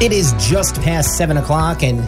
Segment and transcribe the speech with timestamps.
[0.00, 2.04] It is just past seven o'clock and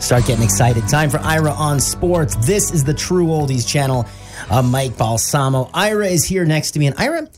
[0.00, 0.86] start getting excited.
[0.86, 2.36] Time for Ira on Sports.
[2.36, 4.06] This is the True Oldies channel.
[4.48, 5.70] I'm Mike Balsamo.
[5.74, 7.28] Ira is here next to me, and Ira,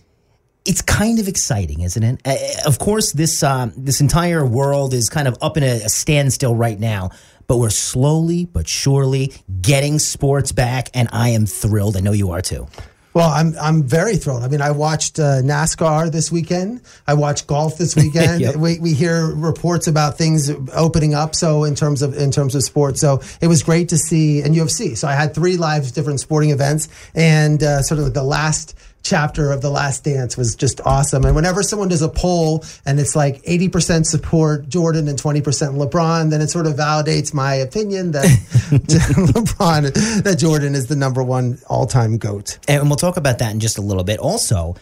[0.66, 2.20] it's kind of exciting, isn't it?
[2.27, 5.88] Uh, of course, this uh, this entire world is kind of up in a, a
[5.88, 7.09] standstill right now,
[7.47, 11.97] but we're slowly but surely getting sports back, and I am thrilled.
[11.97, 12.69] I know you are too.
[13.16, 14.43] Well, I'm I'm very thrilled.
[14.43, 16.83] I mean, I watched uh, NASCAR this weekend.
[17.06, 18.42] I watched golf this weekend.
[18.42, 18.56] Yep.
[18.56, 21.34] we, we hear reports about things opening up.
[21.34, 24.55] So in terms of in terms of sports, so it was great to see and
[24.55, 24.98] UFC.
[24.98, 29.52] So I had three live different sporting events, and uh, sort of the last chapter
[29.52, 31.24] of The Last Dance was just awesome.
[31.24, 36.30] And whenever someone does a poll and it's like 80% support Jordan and 20% LeBron,
[36.30, 38.24] then it sort of validates my opinion that
[38.70, 42.58] LeBron, that Jordan is the number one all time GOAT.
[42.68, 44.18] And we'll talk about that in just a little bit.
[44.18, 44.74] Also,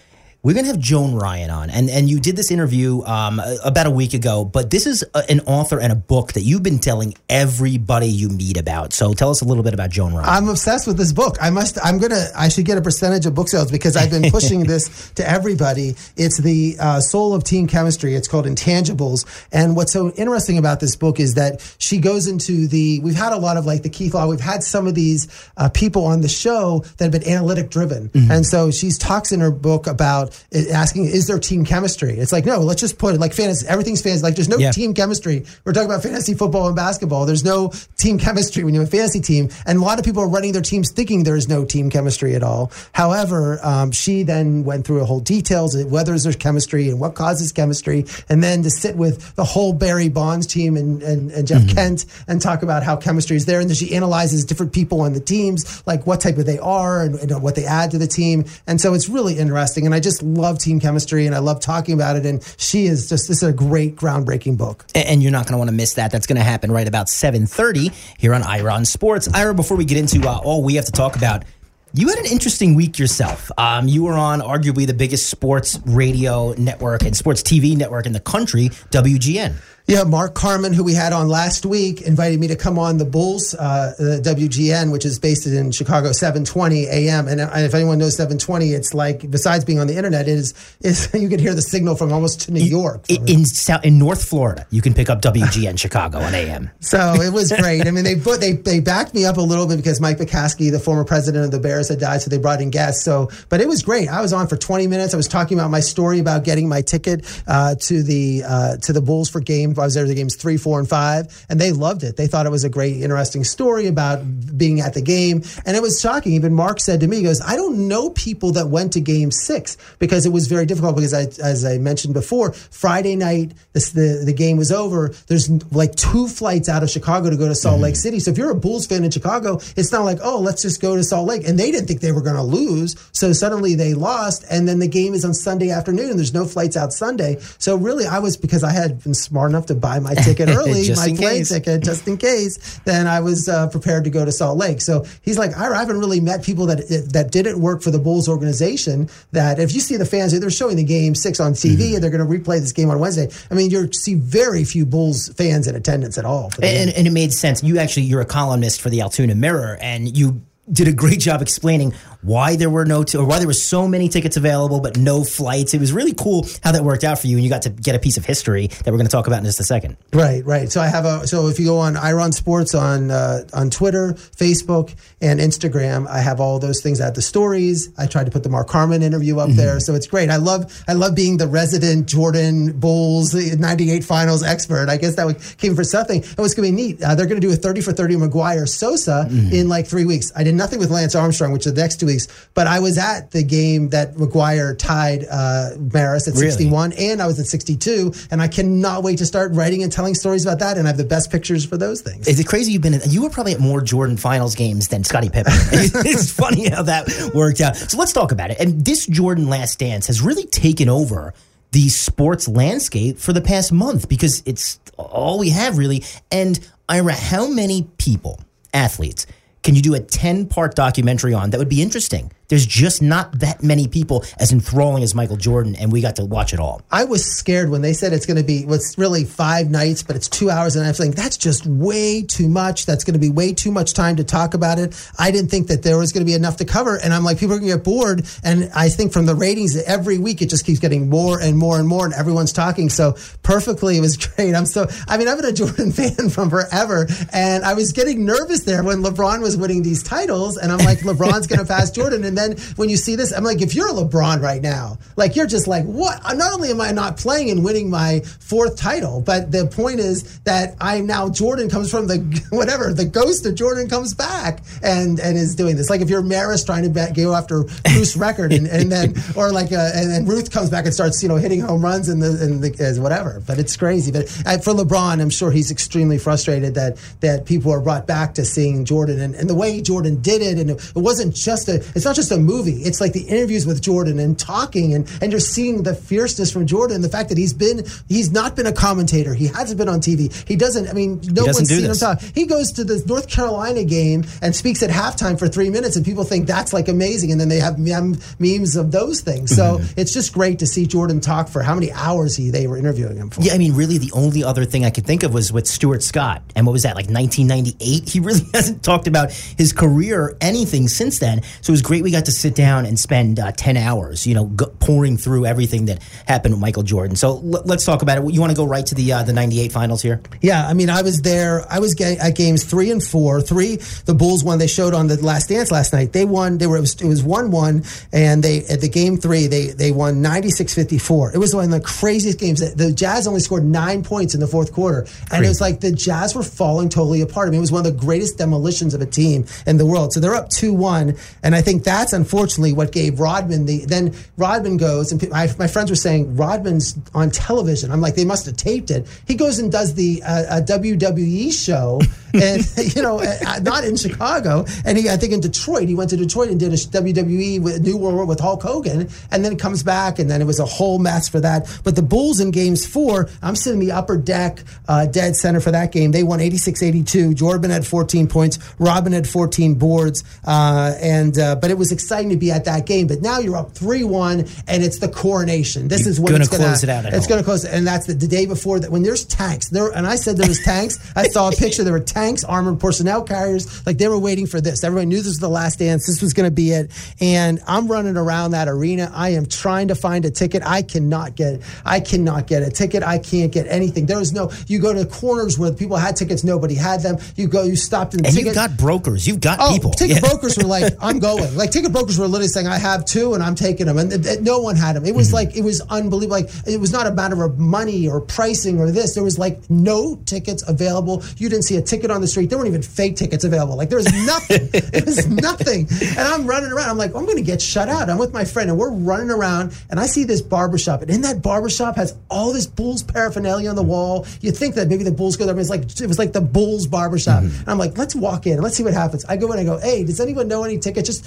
[0.45, 1.71] we're going to have Joan Ryan on.
[1.71, 5.31] And, and you did this interview um, about a week ago, but this is a,
[5.31, 8.93] an author and a book that you've been telling everybody you meet about.
[8.93, 10.29] So tell us a little bit about Joan Ryan.
[10.29, 11.39] I'm obsessed with this book.
[11.41, 11.79] I must.
[11.83, 12.27] I'm gonna.
[12.37, 15.95] I should get a percentage of book sales because I've been pushing this to everybody.
[16.17, 18.15] It's the uh, soul of team chemistry.
[18.15, 19.25] It's called Intangibles.
[19.51, 23.01] And what's so interesting about this book is that she goes into the.
[23.01, 24.29] We've had a lot of like the Keith Law.
[24.29, 28.11] We've had some of these uh, people on the show that have been analytic driven,
[28.15, 30.34] and so she talks in her book about
[30.73, 32.61] asking, "Is there team chemistry?" It's like no.
[32.61, 33.67] Let's just put it like fantasy.
[33.69, 34.23] Everything's fantasy.
[34.23, 34.71] Like there's no Yeah.
[34.73, 35.45] team chemistry.
[35.65, 37.27] We're talking about fantasy football and basketball.
[37.27, 40.23] There's no team chemistry when you have a fantasy team, and a lot of people
[40.23, 42.71] are running their teams thinking there is no team chemistry at all.
[42.93, 47.15] However, um, she then went through a whole details of whether there's chemistry and what
[47.15, 51.47] causes chemistry, and then to sit with the whole Barry Bonds team and, and, and
[51.47, 55.01] Jeff Kent and talk about how chemistry is there, and then she analyzes different people
[55.01, 57.99] on the teams, like what type of they are and, and what they add to
[57.99, 59.87] the team, and so it's really interesting.
[59.87, 62.27] And I just love team chemistry, and I love talking about it.
[62.27, 64.85] And she is just this is a great groundbreaking book.
[64.95, 66.11] And you're not going to want to miss that.
[66.11, 69.29] That's going to happen right about 7:30 here on Ira on Sports.
[69.33, 71.45] Ira, before we get into uh, all we have to talk about,
[71.93, 73.53] you had an interesting week yourself.
[73.57, 78.13] Um, you were on arguably the biggest sports radio network and sports TV network in
[78.13, 79.55] the country, WGN.
[79.87, 83.05] Yeah, Mark Carman, who we had on last week, invited me to come on the
[83.05, 87.29] Bulls, uh, the WGN, which is based in Chicago, 720 AM.
[87.29, 90.55] And, uh, if anyone knows 720, it's like, besides being on the internet, it is,
[90.81, 93.05] is you can hear the signal from almost to New York.
[93.11, 93.45] I- In
[93.83, 96.71] in North Florida, you can pick up WGN Chicago on AM.
[96.81, 97.87] So it was great.
[97.87, 100.71] I mean, they put, they they backed me up a little bit because Mike McCaskey,
[100.73, 103.05] the former president of the Bears, had died, so they brought in guests.
[103.05, 104.09] So, but it was great.
[104.09, 105.13] I was on for 20 minutes.
[105.13, 108.95] I was talking about my story about getting my ticket uh, to the uh, to
[108.95, 109.74] the Bulls for game.
[109.79, 112.17] I was there the games three, four, and five, and they loved it.
[112.17, 114.23] They thought it was a great, interesting story about
[114.57, 116.33] being at the game, and it was shocking.
[116.33, 119.31] Even Mark said to me, he "Goes, I don't know people that went to Game
[119.31, 120.97] Six because it was very difficult.
[120.97, 125.09] Because I, as I mentioned before, Friday night this, the the game was over.
[125.27, 127.85] There's like two flights out of Chicago to go to Salt mm-hmm.
[127.85, 128.21] Lake City.
[128.21, 130.97] So if you're a Bulls fan in Chicago, it's not like oh let's just go
[130.97, 131.47] to Salt Lake.
[131.47, 134.45] And they didn't think they were going to lose, so suddenly they lost.
[134.51, 136.11] And then the game is on Sunday afternoon.
[136.11, 137.39] and There's no flights out Sunday.
[137.59, 140.89] So really, I was because I had been smart enough to buy my ticket early,
[140.91, 141.49] my plane case.
[141.51, 142.79] ticket just in case.
[142.85, 144.81] Then I was uh, prepared to go to Salt Lake.
[144.81, 146.79] So he's like, I haven't really met people that
[147.13, 149.09] that didn't work for the Bulls organization.
[149.33, 151.95] That if you see the fans, they're showing the game six on TV, Mm-hmm.
[151.97, 153.29] and they're going to replay this game on Wednesday.
[153.51, 156.51] I mean, you see very few Bulls fans in attendance at all.
[156.51, 156.89] for the game.
[156.89, 157.63] And, and it made sense.
[157.63, 161.43] You actually, you're a columnist for the Altoona Mirror, and you did a great job
[161.43, 161.93] explaining
[162.23, 165.25] why there were no, t- or why there were so many tickets available but no
[165.25, 165.75] flights.
[165.75, 167.95] It was really cool how that worked out for you, and you got to get
[167.95, 169.97] a piece of history that we're going to talk about in just a second.
[170.13, 170.73] Right, right.
[170.73, 171.27] So I have a.
[171.27, 176.09] So if you go on Ira on Sports on uh, on Twitter, Facebook, and Instagram,
[176.09, 177.01] I have all those things.
[177.01, 177.91] I have the stories.
[177.99, 180.31] I tried to put the Mark Carman interview up there, so it's great.
[180.31, 184.89] I love I love being the resident Jordan Bulls '98 Finals expert.
[184.89, 186.23] I guess that would, came for something.
[186.23, 187.03] It was going to be neat.
[187.03, 190.33] Uh, they're going to do a 30 for 30 McGwire Sosa in like three weeks.
[190.35, 193.33] I did nothing with Lance Armstrong, which the next two weeks, but I was at
[193.33, 196.51] the game that McGwire tied uh, Maris at Really?
[196.51, 200.15] 61 and I was at 62, and I cannot wait to start writing and telling
[200.15, 200.79] stories about that.
[200.79, 202.29] And I have the best pictures for those things.
[202.29, 202.95] Is it crazy you've been?
[202.95, 205.53] In you were probably at more Jordan Finals games than Scottie Pippen.
[205.73, 207.77] it's funny how that worked out.
[207.77, 208.61] So let's talk about it.
[208.61, 211.35] And this Jordan Last Dance has really taken over
[211.73, 216.05] the sports landscape for the past month because it's all we have really.
[216.31, 216.59] And
[216.89, 218.41] Ira, how many people,
[218.73, 219.27] athletes,
[219.65, 222.31] can you do a 10 part documentary on that would be interesting?
[222.55, 226.15] There there's just not that many people as enthralling as Michael Jordan, and we got
[226.17, 226.83] to watch it all.
[226.89, 230.15] I was scared when they said it's going to be what's really five nights, but
[230.15, 232.87] it's two hours, and I was like, that's just way too much.
[232.87, 234.95] That's going to be way too much time to talk about it.
[235.19, 237.41] I didn't think that there was going to be enough to cover, and I'm like,
[237.41, 238.25] people are going to get bored.
[238.45, 241.81] And I think from the ratings, every week it just keeps getting more and more
[241.81, 242.89] and more, and everyone's talking.
[242.89, 244.55] So perfectly, it was great.
[244.55, 248.25] I'm so, I mean, I've been a Jordan fan from forever, and I was getting
[248.25, 251.91] nervous there when LeBron was winning these titles, and I'm like, LeBron's going to pass
[251.91, 252.23] Jordan.
[252.23, 252.44] And then
[252.77, 255.85] when you see this, I'm like, if you're LeBron right now, like you're just like,
[255.85, 256.21] what?
[256.37, 260.41] Not only am I not playing and winning my fourth title, but the point is
[260.41, 262.19] that I'm now Jordan comes from the
[262.51, 265.91] whatever the ghost of Jordan comes back and and is doing this.
[265.91, 269.53] Like if you're Maris trying to bet, go after Bruce record, and, and then or
[269.53, 272.23] like uh, and then Ruth comes back and starts you know hitting home runs and
[272.23, 273.43] the and the whatever.
[273.47, 274.13] But it's crazy.
[274.13, 278.35] But uh, for LeBron, I'm sure he's extremely frustrated that that people are brought back
[278.35, 281.69] to seeing Jordan and, and the way Jordan did it, and it, it wasn't just
[281.69, 282.83] a it's not just a movie.
[282.83, 286.67] It's like the interviews with Jordan and talking and and you're seeing the fierceness from
[286.67, 290.01] Jordan, the fact that he's been he's not been a commentator, he hasn't been on
[290.01, 290.89] TV, he doesn't.
[290.89, 292.03] I mean, no one's seen this.
[292.03, 292.21] him talk.
[292.35, 296.05] He goes to the North Carolina game and speaks at halftime for three minutes, and
[296.05, 299.55] people think that's like amazing, and then they have mem- memes of those things.
[299.55, 300.01] So mm-hmm.
[300.01, 303.17] it's just great to see Jordan talk for how many hours he they were interviewing
[303.17, 303.41] him for.
[303.43, 306.03] Yeah, I mean, really, the only other thing I could think of was with Stuart
[306.03, 308.09] Scott, and what was that like 1998?
[308.09, 311.43] He really hasn't talked about his career or anything since then.
[311.61, 312.03] So it was great.
[312.03, 315.47] We got to sit down and spend uh, 10 hours, you know, go, pouring through
[315.47, 317.17] everything that happened with Michael Jordan.
[317.17, 318.33] So l- let's talk about it.
[318.33, 320.21] You want to go right to the uh, the 98 finals here?
[320.41, 321.65] Yeah, I mean, I was there.
[321.71, 323.41] I was ga- at games three and four.
[323.41, 323.77] Three,
[324.07, 324.59] the Bulls won.
[324.59, 326.13] They showed on the Last Dance last night.
[326.13, 326.59] They won.
[326.59, 326.77] They were.
[326.77, 330.23] It was, it was one one, and they at the game three they they won
[330.23, 331.35] 96-54.
[331.35, 332.61] It was one of the craziest games.
[332.75, 335.45] The Jazz only scored nine points in the fourth quarter, and Crazy.
[335.45, 337.49] it was like the Jazz were falling totally apart.
[337.49, 340.13] I mean, it was one of the greatest demolitions of a team in the world.
[340.13, 343.87] So they're up two one, and I think that's unfortunately what gave Rodman the.
[343.87, 347.91] Then Rodman goes, and my, my friends were saying Rodman's on television.
[347.91, 349.09] I'm like, they must have taped it.
[349.27, 352.03] He goes and does the uh, a WWE show,
[352.35, 355.89] and you know, uh, not in Chicago, and he I think in Detroit.
[355.89, 359.43] He went to Detroit and did a WWE with New World with Hulk Hogan, and
[359.43, 361.81] then comes back, and then it was a whole mess for that.
[361.85, 365.61] But the Bulls in Games Four, I'm sitting in the upper deck, uh, dead center
[365.61, 366.11] for that game.
[366.11, 367.35] They won 86-82.
[367.35, 368.59] Jordan had 14 points.
[368.79, 372.85] Robin had 14 boards, uh, and uh, but it was exciting to be at that
[372.85, 373.07] game.
[373.07, 375.89] But now you're up three one, and it's the coronation.
[375.89, 377.87] This You're is when it's gonna close it out at It's going to close, and
[377.87, 378.91] that's the, the day before that.
[378.91, 380.99] When there's tanks, there and I said there was tanks.
[381.17, 381.83] I saw a picture.
[381.85, 383.85] There were tanks, armored personnel carriers.
[383.87, 384.85] Like they were waiting for this.
[384.85, 386.07] Everybody knew this was the last dance.
[386.07, 386.91] This was going to be it.
[387.21, 389.11] And I'm running around that arena.
[389.15, 390.63] I am trying to find a ticket.
[390.65, 391.63] I cannot get.
[391.85, 393.03] I cannot get a ticket.
[393.03, 394.07] I can't get anything.
[394.07, 394.51] There was no.
[394.67, 396.45] You go to corners where people had tickets.
[396.45, 397.19] Nobody had them.
[397.37, 397.63] You go.
[397.63, 398.47] You stopped in the And ticket.
[398.49, 399.91] you've got brokers, you've got Oh, people.
[399.93, 400.29] ticket Yeah.
[400.29, 403.43] brokers were like, "I'm going." Like ticket brokers were literally saying, "I have two, and
[403.43, 405.05] I'm taking them," and th- th- no one had them.
[405.05, 405.35] It was Mm-hmm.
[405.35, 406.37] like it was unbelievable.
[406.37, 409.15] Like it was not a matter of money or pricing or this.
[409.15, 411.23] There was like no tickets available.
[411.39, 412.51] You didn't see a ticket on the street.
[412.51, 413.77] There weren't even fake tickets available.
[413.77, 414.69] Like there was nothing.
[414.73, 415.87] it was nothing.
[416.03, 416.91] And I'm running around.
[416.91, 418.11] I'm like, I'm going to get shut out.
[418.11, 421.21] I'm with my friend, and we're running around, and I see this barbershop, and in
[421.23, 424.27] that barbershop has all this Bulls paraphernalia on the wall.
[424.41, 426.41] You think that maybe the Bulls go there, but it's like it was like the
[426.41, 427.43] Bulls barbershop.
[427.43, 427.61] Mm-hmm.
[427.61, 429.25] And I'm like, let's walk in and let's see what happens.
[429.27, 431.09] I go in I go, hey, does anyone know any tickets?
[431.09, 431.25] Just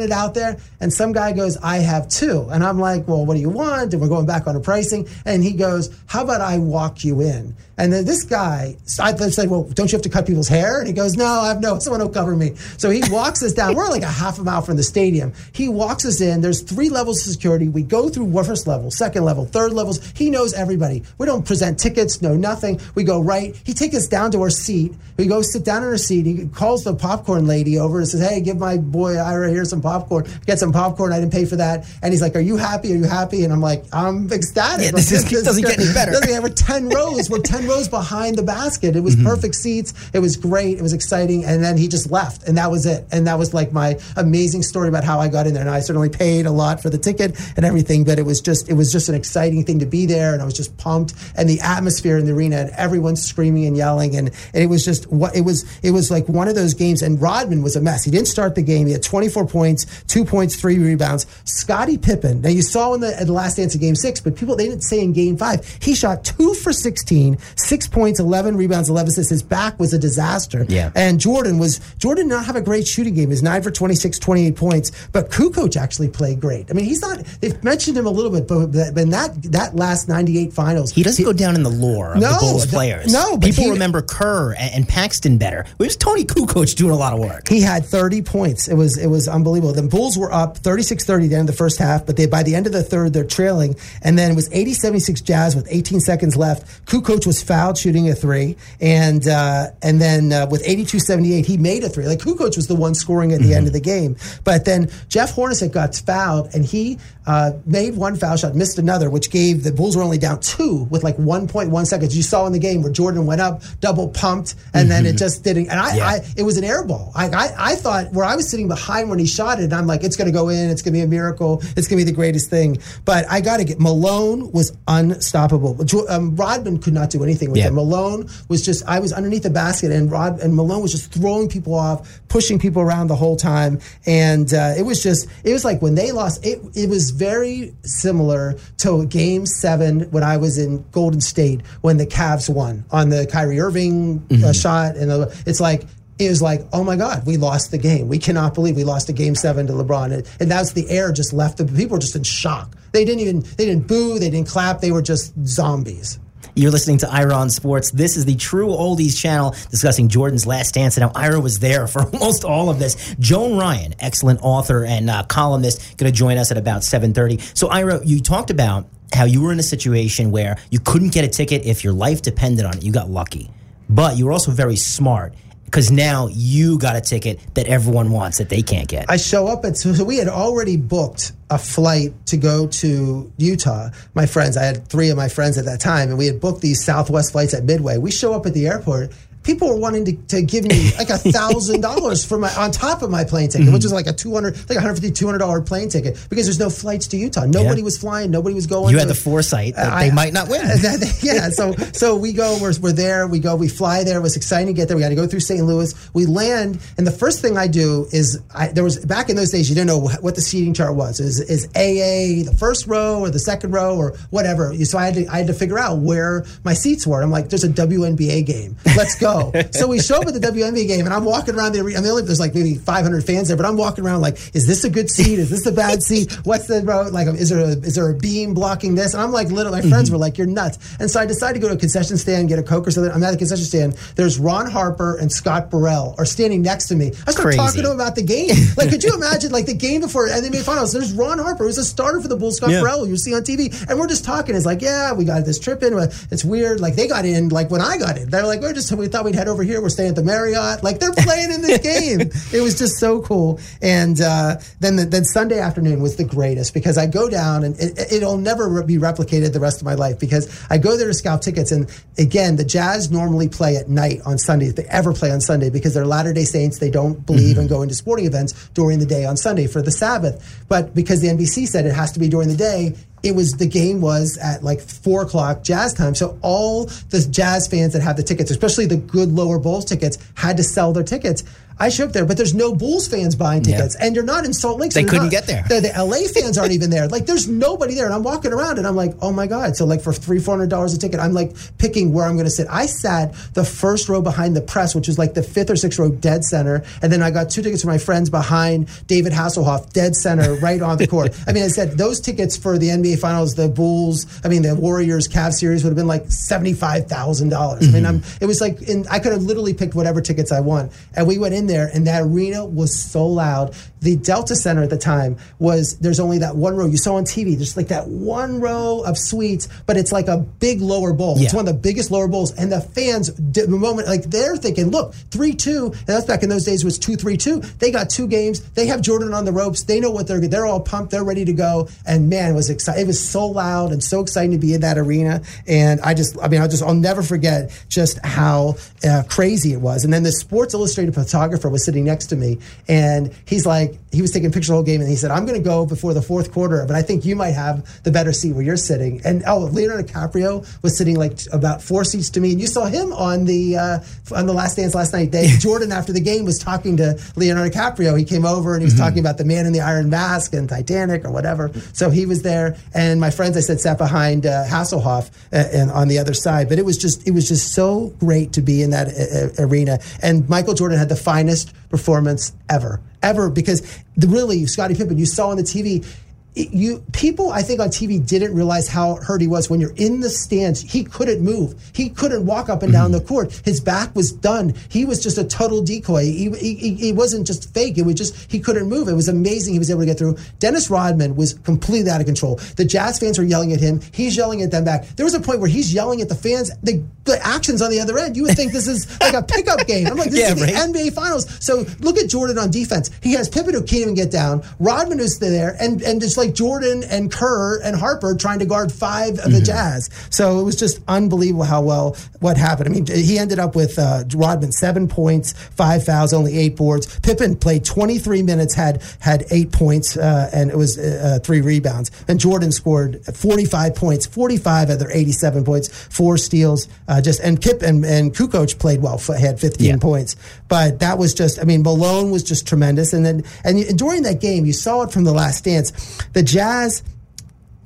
[0.00, 0.56] throwing it out there.
[0.80, 2.48] And some guy goes, I have two.
[2.50, 3.92] And I'm like, well, what do you want?
[3.92, 5.08] And we're going back on the pricing.
[5.24, 7.54] And he goes, how about I walk you in?
[7.80, 10.80] And then this guy, I said, well, don't you have to cut people's hair?
[10.80, 12.54] And he goes, no, I have no, someone will cover me.
[12.76, 13.74] So he walks us down.
[13.74, 15.32] We're like a half a mile from the stadium.
[15.54, 16.42] He walks us in.
[16.42, 17.70] There's three levels of security.
[17.70, 20.12] We go through first level, second level, third levels.
[20.14, 21.04] He knows everybody.
[21.16, 22.80] We don't present tickets, no nothing.
[22.94, 23.56] We go right.
[23.64, 24.92] He takes us down to our seat.
[25.16, 26.26] We go sit down in our seat.
[26.26, 29.80] He calls the popcorn lady over and says, hey, give my boy Ira here some
[29.80, 30.26] popcorn.
[30.46, 31.12] Get some popcorn.
[31.12, 31.86] I didn't pay for that.
[32.02, 32.92] And he's like, are you happy?
[32.92, 33.44] Are you happy?
[33.44, 34.86] And I'm like, I'm ecstatic.
[34.86, 36.12] Yeah, this is- doesn't get any better.
[36.12, 37.30] Doesn't we're 10 rows.
[37.30, 38.96] We're 10 rows behind the basket.
[38.96, 39.26] It was Mm-hmm.
[39.26, 39.92] perfect seats.
[40.12, 40.78] It was great.
[40.78, 41.44] It was exciting.
[41.44, 42.46] And then he just left.
[42.46, 43.04] And that was it.
[43.12, 45.62] And that was like my amazing story about how I got in there.
[45.62, 48.68] And I certainly paid a lot for the ticket and everything, but it was just,
[48.70, 50.32] it was just an exciting thing to be there.
[50.32, 51.14] And I was just pumped.
[51.36, 54.16] And the atmosphere in the arena and everyone screaming and yelling.
[54.16, 57.02] And, and it was just what it was, it was like one of those games.
[57.02, 58.04] And Rodman was a mess.
[58.04, 58.86] He didn't start the game.
[58.86, 61.26] He had 24 points, two points, three rebounds.
[61.44, 62.40] Scottie Pippen.
[62.42, 64.66] Now you saw in the, at the last dance of game six, but people, they
[64.68, 67.36] didn't say in game five, he shot two for 16,
[67.66, 69.30] six points, 11 rebounds, 11 assists.
[69.30, 70.64] His back was a disaster.
[70.68, 70.90] Yeah.
[70.94, 73.24] And Jordan was, Jordan did not have a great shooting game.
[73.24, 76.70] He was nine for 26, 28 points, but Kukoc actually played great.
[76.70, 79.76] I mean, he's not, they've mentioned him a little bit, but, but in that, that
[79.76, 83.12] last 98 finals, He doesn't go down in the lore of No, the Bulls players.
[83.12, 85.60] no, but people he- remember Kerr and, and Paxson better.
[85.60, 87.48] It was Toni Kukoc doing a lot of work.
[87.48, 88.68] He had 30 points.
[88.68, 89.72] It was it was unbelievable.
[89.72, 92.42] The Bulls were up 36-30 at the end of the first half, but they by
[92.42, 93.76] the end of the third they're trailing.
[94.02, 96.86] And then it was 80-76 Jazz with 18 seconds left.
[96.86, 101.82] Kukoc was fouled shooting a three, and uh, and then uh, with 82-78 he made
[101.82, 102.06] a three.
[102.06, 104.16] Like Kukoc was the one scoring at the end of the game.
[104.44, 109.10] But then Jeff Hornacek got fouled, and he uh, made one foul shot, missed another,
[109.10, 112.16] which gave the Bulls were only down two with like 1.1 seconds.
[112.16, 115.42] You saw in the game where Jordan went up, double pumped, and then it just
[115.42, 115.70] didn't.
[115.70, 116.06] And I, Yeah.
[116.06, 117.10] I it was an air ball.
[117.16, 119.88] I, I, I thought where I was sitting behind when he shot it, and I'm
[119.88, 120.70] like, it's going to go in.
[120.70, 121.58] It's going to be a miracle.
[121.76, 122.78] It's going to be the greatest thing.
[123.04, 125.76] But I got to get Malone was unstoppable.
[126.08, 127.68] Um, Rodman could not do anything with Yeah.
[127.68, 127.74] him.
[127.74, 131.48] Malone was just I was underneath the basket, and Rod and Malone was just throwing
[131.48, 135.64] people off, pushing people around the whole time, and uh, it was just it was
[135.64, 136.44] like when they lost.
[136.44, 141.96] It it was very similar to Game Seven when I was in Golden State when
[141.96, 145.84] the Cavs won on the Kyrie Irving uh, shot, and the, it's like
[146.18, 148.06] it was like, oh my God, we lost the game.
[148.06, 150.12] We cannot believe we lost a game seven to LeBron.
[150.12, 151.56] And, and that's the air just left.
[151.56, 152.76] The people were just in shock.
[152.92, 154.82] They didn't even, they didn't boo, they didn't clap.
[154.82, 156.18] They were just zombies.
[156.54, 157.90] You're listening to Ira on Sports.
[157.90, 160.96] This is the True Oldies channel discussing Jordan's last dance.
[160.96, 163.14] And now Ira was there for almost all of this.
[163.18, 167.56] Joan Ryan, excellent author and uh, columnist, going to join us at about 7:30.
[167.56, 171.24] So Ira, you talked about how you were in a situation where you couldn't get
[171.24, 172.84] a ticket if your life depended on it.
[172.84, 173.50] You got lucky,
[173.88, 175.34] but you were also very smart
[175.70, 179.06] because now you got a ticket that everyone wants that they can't get.
[179.08, 183.90] I show up at so we had already booked a flight to go to Utah.
[184.14, 186.60] My friends, I had three of my friends at that time, and we had booked
[186.60, 187.98] these Southwest flights at Midway.
[187.98, 189.12] We show up at the airport.
[189.42, 193.02] People were wanting to, to give me like a thousand dollars for my on top
[193.02, 193.96] of my plane ticket, which is mm-hmm.
[193.96, 196.58] like a two hundred, like a hundred fifty, two hundred dollar plane ticket because there's
[196.58, 197.46] no flights to Utah.
[197.46, 197.84] Nobody Yeah.
[197.84, 198.30] was flying.
[198.30, 198.92] Nobody was going.
[198.92, 200.60] you had to- the foresight that I- they might not win.
[201.22, 204.18] yeah, so so we go, we're, we're there, we go, we fly there.
[204.18, 204.96] It was exciting to get there.
[204.96, 205.64] We got to go through St.
[205.64, 205.94] Louis.
[206.12, 209.50] We land, and the first thing I do is I, there was back in those
[209.50, 211.18] days you didn't know wh- what the seating chart was.
[211.20, 214.74] Is is AA the first row or the second row or whatever?
[214.84, 217.22] So I had to I had to figure out where my seats were.
[217.22, 218.76] I'm like, there's a WNBA game.
[218.96, 219.29] Let's go.
[219.72, 221.98] So we show up at the WNBA game, and I'm walking around the arena.
[221.98, 224.66] I mean, only there's like maybe 500 fans there, but I'm walking around like, is
[224.66, 225.38] this a good seat?
[225.38, 226.32] Is this a bad seat?
[226.44, 227.12] What's the road?
[227.12, 229.14] Like, is there a, is there a beam blocking this?
[229.14, 229.72] And I'm like, little.
[229.72, 230.14] My friends mm-hmm.
[230.14, 230.96] were like, you're nuts.
[230.98, 233.12] And so I decided to go to a concession stand, get a coke or something.
[233.12, 233.92] I'm at the concession stand.
[234.16, 237.08] There's Ron Harper and Scott Burrell are standing next to me.
[237.26, 237.58] I start Crazy.
[237.58, 238.56] talking to them about the game.
[238.76, 240.92] Like, could you imagine like the game before NBA Finals?
[240.92, 242.56] There's Ron Harper, who's a starter for the Bulls.
[242.56, 242.80] Scott Yeah.
[242.80, 244.54] Burrell, you see on TV, and we're just talking.
[244.54, 245.92] It's like, yeah, we got this trip in.
[246.30, 246.80] It's weird.
[246.80, 248.30] Like they got in like when I got in.
[248.30, 249.80] They're like, we're just we thought we'd head over here.
[249.80, 250.82] We're staying at the Marriott.
[250.82, 252.20] Like they're playing in this game.
[252.52, 253.60] It was just so cool.
[253.82, 257.78] And uh, then the, then Sunday afternoon was the greatest because I go down and
[257.78, 261.14] it, it'll never be replicated the rest of my life because I go there to
[261.14, 261.72] scalp tickets.
[261.72, 265.40] And again, the Jazz normally play at night on Sunday if they ever play on
[265.40, 266.78] Sunday because they're Latter Day Saints.
[266.78, 269.90] They don't believe in going to sporting events during the day on Sunday for the
[269.90, 270.64] Sabbath.
[270.68, 273.66] But because the NBC said it has to be during the day, it was the
[273.66, 276.14] game was at like four o'clock jazz time.
[276.14, 280.18] So all the jazz fans that have the tickets, especially the good lower bowls tickets,
[280.34, 281.44] had to sell their tickets.
[281.80, 283.78] I show up there, but there's no Bulls fans buying Yeah.
[283.78, 284.92] tickets, and you're not in Salt Lake.
[284.92, 285.64] so They couldn't not- get there.
[285.68, 287.08] The, the LA fans aren't even there.
[287.08, 289.76] Like, there's nobody there, and I'm walking around, and I'm like, oh my god!
[289.76, 292.44] So like for three, four hundred dollars a ticket, I'm like picking where I'm going
[292.44, 292.66] to sit.
[292.70, 295.98] I sat the first row behind the press, which was like the fifth or sixth
[295.98, 299.92] row, dead center, and then I got two tickets for my friends behind David Hasselhoff,
[299.92, 301.34] dead center, right on the court.
[301.46, 304.74] I mean, I said those tickets for the NBA Finals, the Bulls, I mean, the
[304.74, 307.88] Warriors Cavs series would have been like seventy five thousand dollars.
[307.88, 308.06] I mean, mm-hmm.
[308.06, 311.26] I'm, it was like, in, I could have literally picked whatever tickets I want, and
[311.26, 313.74] we went in there, and that arena was so loud.
[314.00, 317.24] The Delta Center at the time was there's only that one row you saw on
[317.24, 317.56] TV.
[317.56, 321.36] There's like that one row of suites, but it's like a big lower bowl.
[321.38, 324.90] It's one of the biggest lower bowls, and the fans, the moment like they're thinking,
[324.90, 327.60] look, three two, and that's back in those days was two three two.
[327.60, 328.60] They got two games.
[328.70, 329.84] They have Jordan on the ropes.
[329.84, 330.40] They know what they're.
[330.40, 331.10] They're all pumped.
[331.10, 331.88] They're ready to go.
[332.06, 333.02] And man, it was exciting.
[333.02, 335.42] It was so loud and so exciting to be in that arena.
[335.66, 339.80] And I just, I mean, I just, I'll never forget just how uh, crazy it
[339.80, 340.04] was.
[340.04, 344.22] And then the Sports Illustrated photographer was sitting next to me, and he's like, he
[344.22, 346.22] was taking pictures the whole game, and he said, "I'm going to go before the
[346.22, 349.42] fourth quarter, but I think you might have the better seat where you're sitting." And
[349.46, 353.12] oh, Leonardo DiCaprio was sitting like about four seats to me, and you saw him
[353.12, 353.98] on the uh,
[354.34, 355.32] on the Last Dance last night.
[355.32, 358.18] They, Jordan after the game was talking to Leonardo DiCaprio.
[358.18, 359.02] He came over and he was mm-hmm.
[359.02, 361.70] talking about the Man in the Iron Mask and Titanic or whatever.
[361.92, 365.90] So he was there, and my friends I said sat behind uh, Hasselhoff uh, and
[365.90, 366.68] on the other side.
[366.68, 369.98] But it was just it was just so great to be in that uh arena.
[370.22, 373.80] And Michael Jordan had the finest performance ever, ever because
[374.16, 376.06] the really Scottie Pippen you saw on the TV
[376.54, 380.20] you people I think on TV didn't realize how hurt he was when you're in
[380.20, 380.80] the stands.
[380.80, 381.74] He couldn't move.
[381.94, 383.20] He couldn't walk up and down mm-hmm.
[383.20, 383.52] the court.
[383.64, 384.74] His back was done.
[384.88, 386.24] He was just a total decoy.
[386.24, 387.98] He, he, he wasn't just fake.
[387.98, 389.08] It was just he couldn't move.
[389.08, 390.38] It was amazing he was able to get through.
[390.58, 392.56] Dennis Rodman was completely out of control.
[392.76, 394.00] The Jazz fans were yelling at him.
[394.12, 395.06] He's yelling at them back.
[395.16, 396.70] There was a point where he's yelling at the fans.
[396.82, 398.36] The, the actions on the other end.
[398.36, 400.08] You would think this is like a pickup game.
[400.08, 400.92] I'm like, this yeah, is right?
[400.92, 401.46] the NBA Finals.
[401.64, 403.10] So look at Jordan on defense.
[403.22, 404.62] He has Pippen who can't even get down.
[404.80, 408.90] Rodman is there, and and it's like Jordan and Kerr and Harper trying to guard
[408.90, 409.64] five of the mm-hmm.
[409.64, 410.10] Jazz.
[410.30, 412.88] So it was just unbelievable how well what happened.
[412.88, 417.20] I mean, he ended up with uh, Rodman seven points, five fouls, only eight boards.
[417.20, 422.10] Pippen played 23 minutes, had had eight points, uh, and it was uh, three rebounds.
[422.26, 426.88] And Jordan scored 45 points, 45 of their 87 points, four steals.
[427.06, 429.96] Uh, just and Kip and and Kukoc played well, had 15 yeah.
[429.98, 430.36] points.
[430.68, 433.12] But that was just, I mean, Malone was just tremendous.
[433.12, 435.92] And then and during that game, you saw it from the Last Dance.
[436.32, 437.02] The Jazz,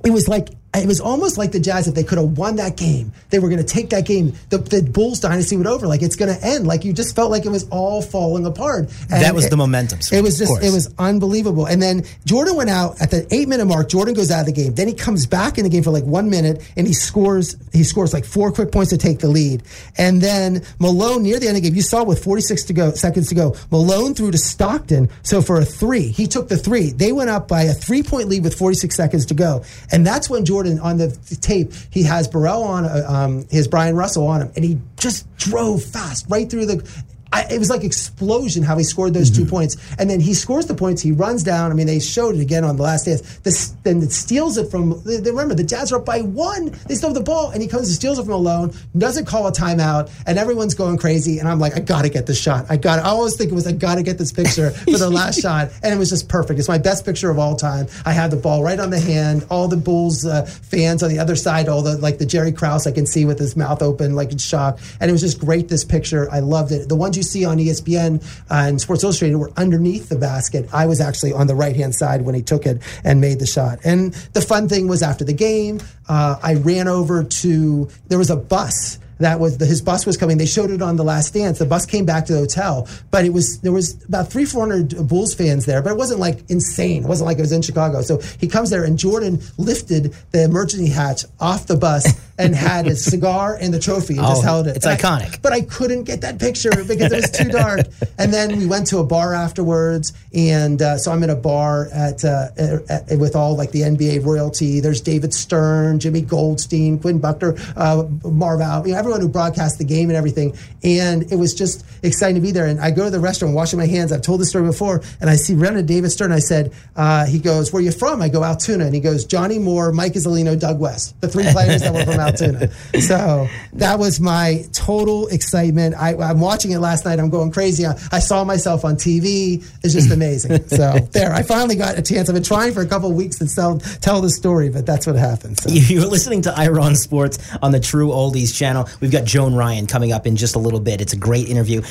[0.04, 2.76] it was like it was almost like the Jazz if they could have won that
[2.76, 4.32] game, they were going to take that game.
[4.50, 5.86] The, the Bulls dynasty would over.
[5.86, 6.66] Like it's going to end.
[6.66, 8.90] Like you just felt like it was all falling apart.
[9.10, 10.00] And that was it, the momentum.
[10.12, 11.66] It was just it was unbelievable.
[11.66, 13.88] And then Jordan went out at the eight minute mark.
[13.88, 14.74] Jordan goes out of the game.
[14.74, 17.56] Then he comes back in the game for like one minute and he scores.
[17.72, 19.62] He scores like four quick points to take the lead.
[19.96, 22.90] And then Malone near the end of the game, you saw with 46 to go
[22.92, 25.08] seconds to go, Malone threw to Stockton.
[25.22, 26.90] So for a three, he took the three.
[26.90, 29.62] They went up by a three point lead with 46 seconds to go.
[29.92, 33.96] And that's when Jordan On the tape, he has Burrell on, uh, um, his Bryon
[33.96, 37.82] Russell on him, and he just drove fast right through the I, it was like
[37.82, 39.42] explosion how he scored those mm-hmm.
[39.42, 41.02] two points, and then he scores the points.
[41.02, 41.72] He runs down.
[41.72, 43.38] I mean, they showed it again on the last dance.
[43.38, 45.02] This, then it steals it from.
[45.04, 46.66] They, they, remember the Jazz are up by one.
[46.86, 48.72] They still have the ball, and he comes and steals it from Malone.
[48.96, 51.40] Doesn't call a timeout, and everyone's going crazy.
[51.40, 52.66] And I'm like, I got to get this shot.
[52.68, 53.00] I got.
[53.00, 55.70] I always think it was I got to get this picture for the last shot,
[55.82, 56.60] and it was just perfect.
[56.60, 57.88] It's my best picture of all time.
[58.06, 59.44] I had the ball right on the hand.
[59.50, 62.86] All the Bulls uh, fans on the other side, all the like the Jerry Krause
[62.86, 65.68] I can see with his mouth open, like in shock, and it was just great.
[65.68, 66.88] This picture, I loved it.
[66.88, 70.68] The ones you see on ESPN uh, and Sports Illustrated were underneath the basket.
[70.72, 73.46] I was actually on the right hand side when he took it and made the
[73.46, 73.80] shot.
[73.84, 78.30] And the fun thing was after the game, uh, I ran over to, there was
[78.30, 80.38] a bus that was the, his bus was coming.
[80.38, 81.58] They showed it on the Last Dance.
[81.58, 84.68] The bus came back to the hotel, but it was there was about three four
[84.68, 87.04] hundred Bulls fans there, but it wasn't like insane.
[87.04, 88.02] It wasn't like it was in Chicago.
[88.02, 92.86] So he comes there, and Jordan lifted the emergency hatch off the bus and had
[92.86, 94.76] a cigar and the trophy and oh, just held it.
[94.76, 95.34] It's and iconic.
[95.34, 97.80] I, but I couldn't get that picture because it was too dark.
[98.18, 101.88] and then we went to a bar afterwards, and uh, so I'm in a bar
[101.92, 104.80] at, uh, at, with all like the NBA royalty.
[104.80, 109.78] There's David Stern, Jimmy Goldstein, Quinn Buckner, uh, Marv Al, you know, everyone who broadcast
[109.78, 110.56] the game and everything.
[110.82, 112.66] And it was just exciting to be there.
[112.66, 114.12] And I go to the restaurant, washing my hands.
[114.12, 116.32] I've told this story before, and I see Renna David Stern.
[116.32, 119.24] I said, uh, he goes, "Where are you from?" I go, Altoona, and he goes,
[119.24, 122.70] Johnny Moore, Mike Iuzzolino, Doug West, the three players that were from Altoona.
[123.00, 125.94] So that was my total excitement.
[125.96, 127.18] I, am watching it last night.
[127.18, 127.84] I'm going crazy.
[127.84, 129.64] I, I, saw myself on TV.
[129.82, 130.66] It's just amazing.
[130.68, 132.28] So there, I finally got a chance.
[132.28, 135.06] I've been trying for a couple of weeks to tell, tell the story, but that's
[135.06, 135.60] what happened.
[135.60, 135.70] So.
[135.70, 138.88] You're listening to Ira on Sports on the True Oldies channel.
[139.00, 141.00] We've got Joan Ryan coming up in just a little bit.
[141.00, 141.82] It's a great interview.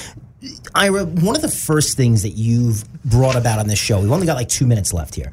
[0.76, 4.26] Ira, one of the first things that you've brought about on this show, we've only
[4.26, 5.32] got like two minutes left here,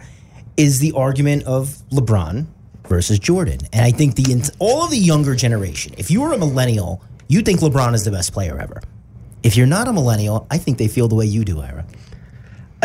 [0.56, 2.46] is the argument of LeBron
[2.90, 3.60] versus Jordan.
[3.72, 7.40] And I think the all of the younger generation, if you are a millennial, you
[7.40, 8.82] think LeBron is the best player ever.
[9.42, 11.86] If you're not a millennial, I think they feel the way you do, Ira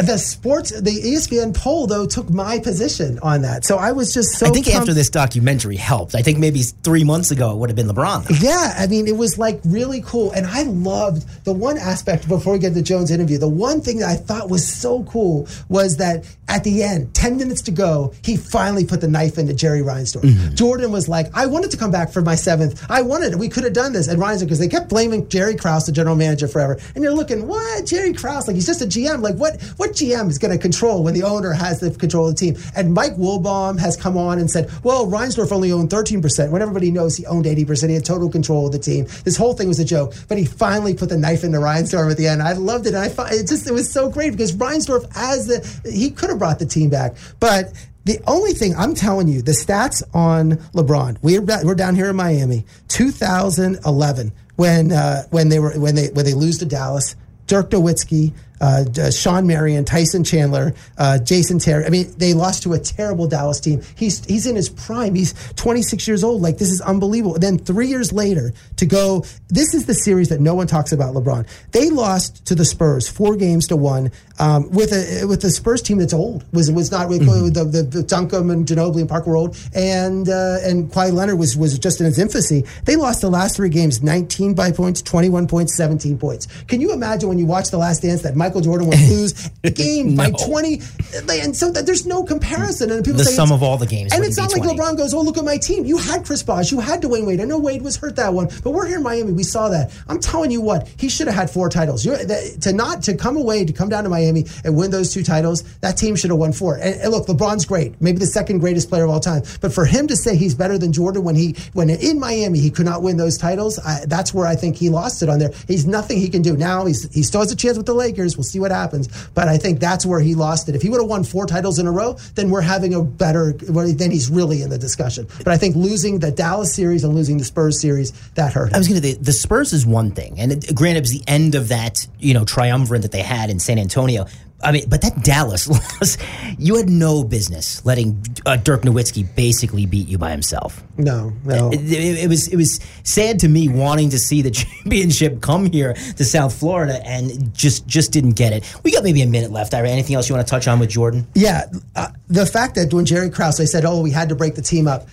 [0.03, 4.37] the sports the espn poll though took my position on that so i was just
[4.37, 4.79] so i think pumped.
[4.79, 8.23] after this documentary helped i think maybe three months ago it would have been lebron
[8.25, 8.35] though.
[8.45, 12.53] yeah i mean it was like really cool and i loved the one aspect before
[12.53, 15.95] we get to jones interview the one thing that i thought was so cool was
[15.95, 19.81] that at the end, 10 minutes to go, he finally put the knife into Jerry
[19.81, 20.21] Reinsdorf.
[20.21, 20.55] Mm-hmm.
[20.55, 22.85] Jordan was like, I wanted to come back for my seventh.
[22.89, 23.39] I wanted it.
[23.39, 24.07] We could have done this.
[24.07, 26.79] And Reinsdorf, because they kept blaming Jerry Krause, the general manager, forever.
[26.93, 27.85] And you're looking, what?
[27.85, 28.47] Jerry Krause?
[28.47, 29.21] Like, he's just a GM.
[29.21, 32.35] Like, what, what GM is going to control when the owner has the control of
[32.35, 32.55] the team?
[32.75, 36.91] And Mike Wilbon has come on and said, well, Reinsdorf only owned 13%, when everybody
[36.91, 37.89] knows he owned 80%.
[37.89, 39.07] He had total control of the team.
[39.23, 40.13] This whole thing was a joke.
[40.27, 42.43] But he finally put the knife into Reinsdorf at the end.
[42.43, 42.93] I loved it.
[42.93, 46.34] And I it just, it was so great because Reinsdorf, as the, he could have
[46.35, 47.15] brought the team back.
[47.39, 47.73] But
[48.05, 52.15] the only thing I'm telling you, the stats on LeBron, we're, we're down here in
[52.15, 57.15] Miami, 2011, when, uh, when they were, when they, when they lose to Dallas,
[57.47, 61.85] Dirk Nowitzki, uh, uh, Shawn Marion, Tyson Chandler, uh, Jason Terry.
[61.85, 63.81] I mean, they lost to a terrible Dallas team.
[63.95, 65.13] He's he's in his prime.
[65.15, 66.41] He's 26 years old.
[66.41, 67.35] Like this is unbelievable.
[67.35, 69.25] And then three years later to go.
[69.49, 71.13] This is the series that no one talks about.
[71.13, 71.47] LeBron.
[71.71, 75.81] They lost to the Spurs four games to one um, with a with a Spurs
[75.81, 76.43] team that's old.
[76.51, 77.53] Was was not with mm-hmm.
[77.53, 81.55] the, the, the Duncan and Ginobili and Parker old and uh, and Kawhi Leonard was
[81.55, 82.65] was just in its infancy.
[82.85, 86.47] They lost the last three games 19 by points, 21 points, 17 points.
[86.67, 90.15] Can you imagine when you watch the Last Dance that Michael Jordan would lose game
[90.15, 90.23] no.
[90.23, 90.81] by 20.
[91.29, 92.91] And so that there's no comparison.
[92.91, 94.13] And people the say sum of all the games.
[94.13, 94.67] And it's not 20.
[94.67, 95.85] like LeBron goes, oh, look at my team.
[95.85, 96.71] You had Chris Bosh.
[96.71, 97.39] You had Dwyane Wade.
[97.39, 99.31] I know Wade was hurt that one, but we're here in Miami.
[99.31, 99.91] We saw that.
[100.07, 102.05] I'm telling you what, he should have had four titles.
[102.05, 105.13] You're, that, to not, to come away, to come down to Miami and win those
[105.13, 106.75] two titles, that team should have won four.
[106.75, 107.99] And, and look, LeBron's great.
[108.01, 109.43] Maybe the second greatest player of all time.
[109.61, 112.69] But for him to say he's better than Jordan when he, when in Miami, he
[112.69, 115.51] could not win those titles, I, that's where I think he lost it on there.
[115.67, 116.55] He's nothing he can do.
[116.55, 118.37] Now he's, he still has a chance with the Lakers.
[118.37, 119.07] We'll see what happens.
[119.33, 120.75] But I think that's where he lost it.
[120.75, 123.53] If he would have won four titles in a row, then we're having a better.
[123.53, 125.27] Then he's really in the discussion.
[125.37, 128.69] But I think losing the Dallas series and losing the Spurs series that hurt.
[128.69, 128.75] Him.
[128.75, 129.07] I was going to.
[129.07, 132.33] Say the Spurs is one thing, and granted, it was the end of that you
[132.33, 134.14] know triumvirate that they had in San Antonio.
[134.63, 135.67] I mean, but that Dallas
[136.01, 136.17] loss,
[136.57, 140.83] you had no business letting uh, Dirk Nowitzki basically beat you by himself.
[140.97, 141.71] No, no.
[141.71, 145.65] It, it, it, was it was sad to me wanting to see the championship come
[145.67, 148.75] here to South Florida and just just didn't get it.
[148.83, 149.73] We got maybe a minute left.
[149.73, 151.27] Ira, anything else you want to touch on with Jordan?
[151.35, 154.55] Yeah, uh, the fact that when Jerry Krause, they said, "Oh, we had to break
[154.55, 155.07] the team up."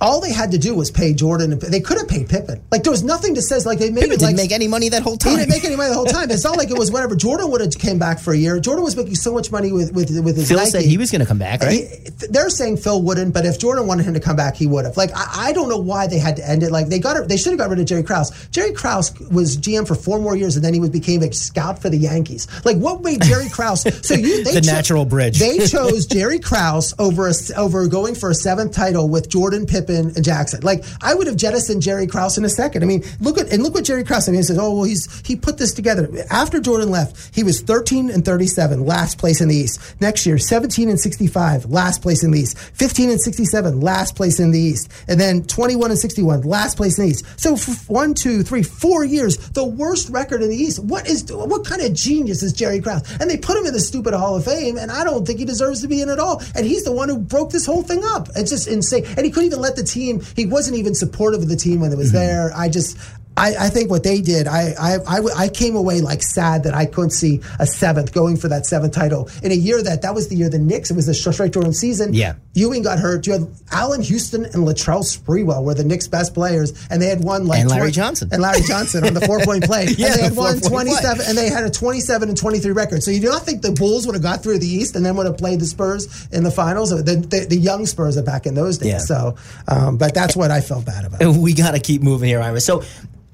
[0.00, 1.52] All they had to do was pay Jordan.
[1.52, 2.62] And, They could have paid Pippen.
[2.70, 4.68] Like there was nothing to says like they made Pippen it didn't like, make any
[4.68, 5.32] money that whole time.
[5.32, 6.30] He didn't make any money the whole time.
[6.30, 7.16] It's not like it was whatever.
[7.16, 8.58] Jordan would have came back for a year.
[8.60, 10.48] Jordan was making so much money with with, with his.
[10.48, 10.70] Phil Nike.
[10.70, 11.72] said he was going to come back, right?
[11.72, 14.84] He, they're saying Phil wouldn't, but if Jordan wanted him to come back, he would
[14.84, 14.96] have.
[14.96, 16.70] Like I, I don't know why they had to end it.
[16.70, 18.48] Like they got they should have got rid of Jerry Krause.
[18.48, 21.80] Jerry Krause was GM for four more years, and then he was, became a scout
[21.80, 22.46] for the Yankees.
[22.64, 23.84] Like what made Jerry Krause?
[24.04, 25.38] So you they the cho- natural bridge.
[25.38, 29.83] they chose Jerry Krause over a, over going for a seventh title with Jordan, Pippen,
[29.88, 30.60] and Jackson.
[30.62, 32.82] Like I would have jettisoned Jerry Krause in a second.
[32.82, 34.28] I mean, look at and look what Jerry Krause.
[34.28, 37.42] I mean, he says, "Oh well, he's he put this together." After Jordan left, he
[37.42, 39.80] was 13 and 37, last place in the East.
[40.00, 42.58] Next year, 17 and 65, last place in the East.
[42.58, 46.98] 15 and 67, last place in the East, and then 21 and 61, last place
[46.98, 47.24] in the East.
[47.38, 47.56] So
[47.88, 50.82] one, two, three, four years, the worst record in the East.
[50.82, 53.02] What is what kind of genius is Jerry Krause?
[53.20, 55.44] And they put him in the stupid Hall of Fame, and I don't think he
[55.44, 56.42] deserves to be in at all.
[56.54, 58.28] And he's the one who broke this whole thing up.
[58.36, 59.04] It's just insane.
[59.16, 60.20] And he couldn't even let the team.
[60.36, 62.16] He wasn't even supportive of the team when it was mm-hmm.
[62.16, 62.52] there.
[62.54, 62.98] I just,
[63.36, 66.74] I, I, think what they did, I, I, I, I, came away like sad that
[66.74, 70.14] I couldn't see a seventh going for that seventh title in a year that that
[70.14, 70.90] was the year the Knicks.
[70.90, 72.14] It was the strike during season.
[72.14, 73.26] Yeah, Ewing got hurt.
[73.26, 77.24] You had Allan Houston and Latrell Sprewell were the Knicks' best players, and they had
[77.24, 79.86] won like and Larry 20, Johnson and Larry Johnson on the four point play.
[79.96, 82.60] yeah, and they had won twenty seven, and they had a twenty seven and twenty
[82.60, 83.02] three record.
[83.02, 85.16] So you do not think the Bulls would have got through the East and then
[85.16, 86.90] would have played the Spurs in the finals?
[86.90, 88.92] The, the, the young Spurs are back in those days.
[88.92, 88.98] Yeah.
[88.98, 89.36] So,
[89.68, 91.20] um, but that's what I felt bad about.
[91.44, 92.60] We got to keep moving here, Ira.
[92.60, 92.84] So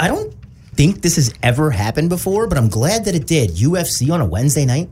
[0.00, 0.34] I don't
[0.76, 3.50] think this has ever happened before, but I'm glad that it did.
[3.50, 4.88] UFC on a Wednesday night.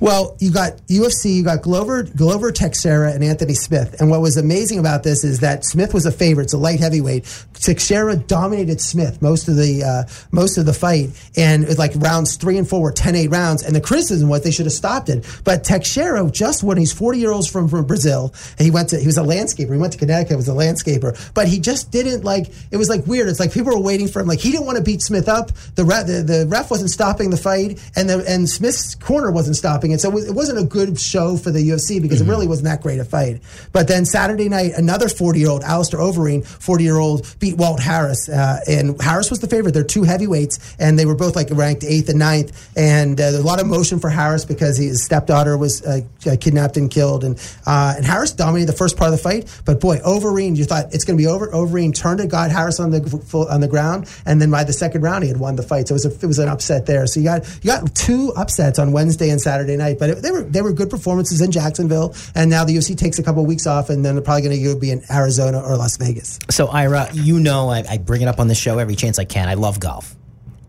[0.00, 4.00] Well, you got UFC, you got Glover, Glover Teixeira, and Anthony Smith.
[4.00, 6.80] And what was amazing about this is that Smith was a favorite, it's a light
[6.80, 7.24] heavyweight.
[7.54, 11.92] Teixeira dominated Smith most of the uh, most of the fight, and it was like
[11.96, 13.62] rounds three and four were 10-8 rounds.
[13.62, 15.26] And the criticism was they should have stopped it.
[15.44, 19.06] But Teixeira just when he's 40 years old from, from Brazil, he went to he
[19.06, 19.72] was a landscaper.
[19.72, 22.48] He went to Connecticut, was a landscaper, but he just didn't like.
[22.70, 23.28] It was like weird.
[23.28, 24.26] It's like people were waiting for him.
[24.26, 25.52] Like he didn't want to beat Smith up.
[25.74, 29.56] The ref, the, the ref wasn't stopping the fight, and the and Smith's corner wasn't
[29.56, 30.00] stopping it.
[30.00, 32.28] So it wasn't a good show for the UFC because mm-hmm.
[32.28, 33.40] it really wasn't that great a fight.
[33.72, 37.80] But then Saturday night, another 40 year old, Alistair Overeem, 40 year old, beat Walt
[37.80, 38.28] Harris.
[38.28, 39.72] Uh, and Harris was the favorite.
[39.72, 42.70] They're two heavyweights, and they were both like ranked eighth and ninth.
[42.76, 46.76] And uh, a lot of motion for Harris because his stepdaughter was uh, uh kidnapped
[46.76, 47.24] and killed.
[47.24, 49.62] And, uh, and Harris dominated the first part of the fight.
[49.64, 51.48] But boy, Overeem, you thought it's going to be over.
[51.48, 55.02] Overeem turned it, got Harris on the on the ground, and then by the second
[55.02, 55.88] round, he had won the fight.
[55.88, 57.06] So it was, a, it was an upset there.
[57.06, 59.98] So you got you got two upsets on Wednesday and Saturday Friday night.
[59.98, 63.18] But it, they were they were good performances in Jacksonville, and now the UFC takes
[63.18, 65.76] a couple of weeks off, and then they're probably going to be in Arizona or
[65.76, 66.38] Las Vegas.
[66.50, 69.24] So, Ira, you know I, I bring it up on the show every chance I
[69.24, 69.48] can.
[69.48, 70.14] I love golf.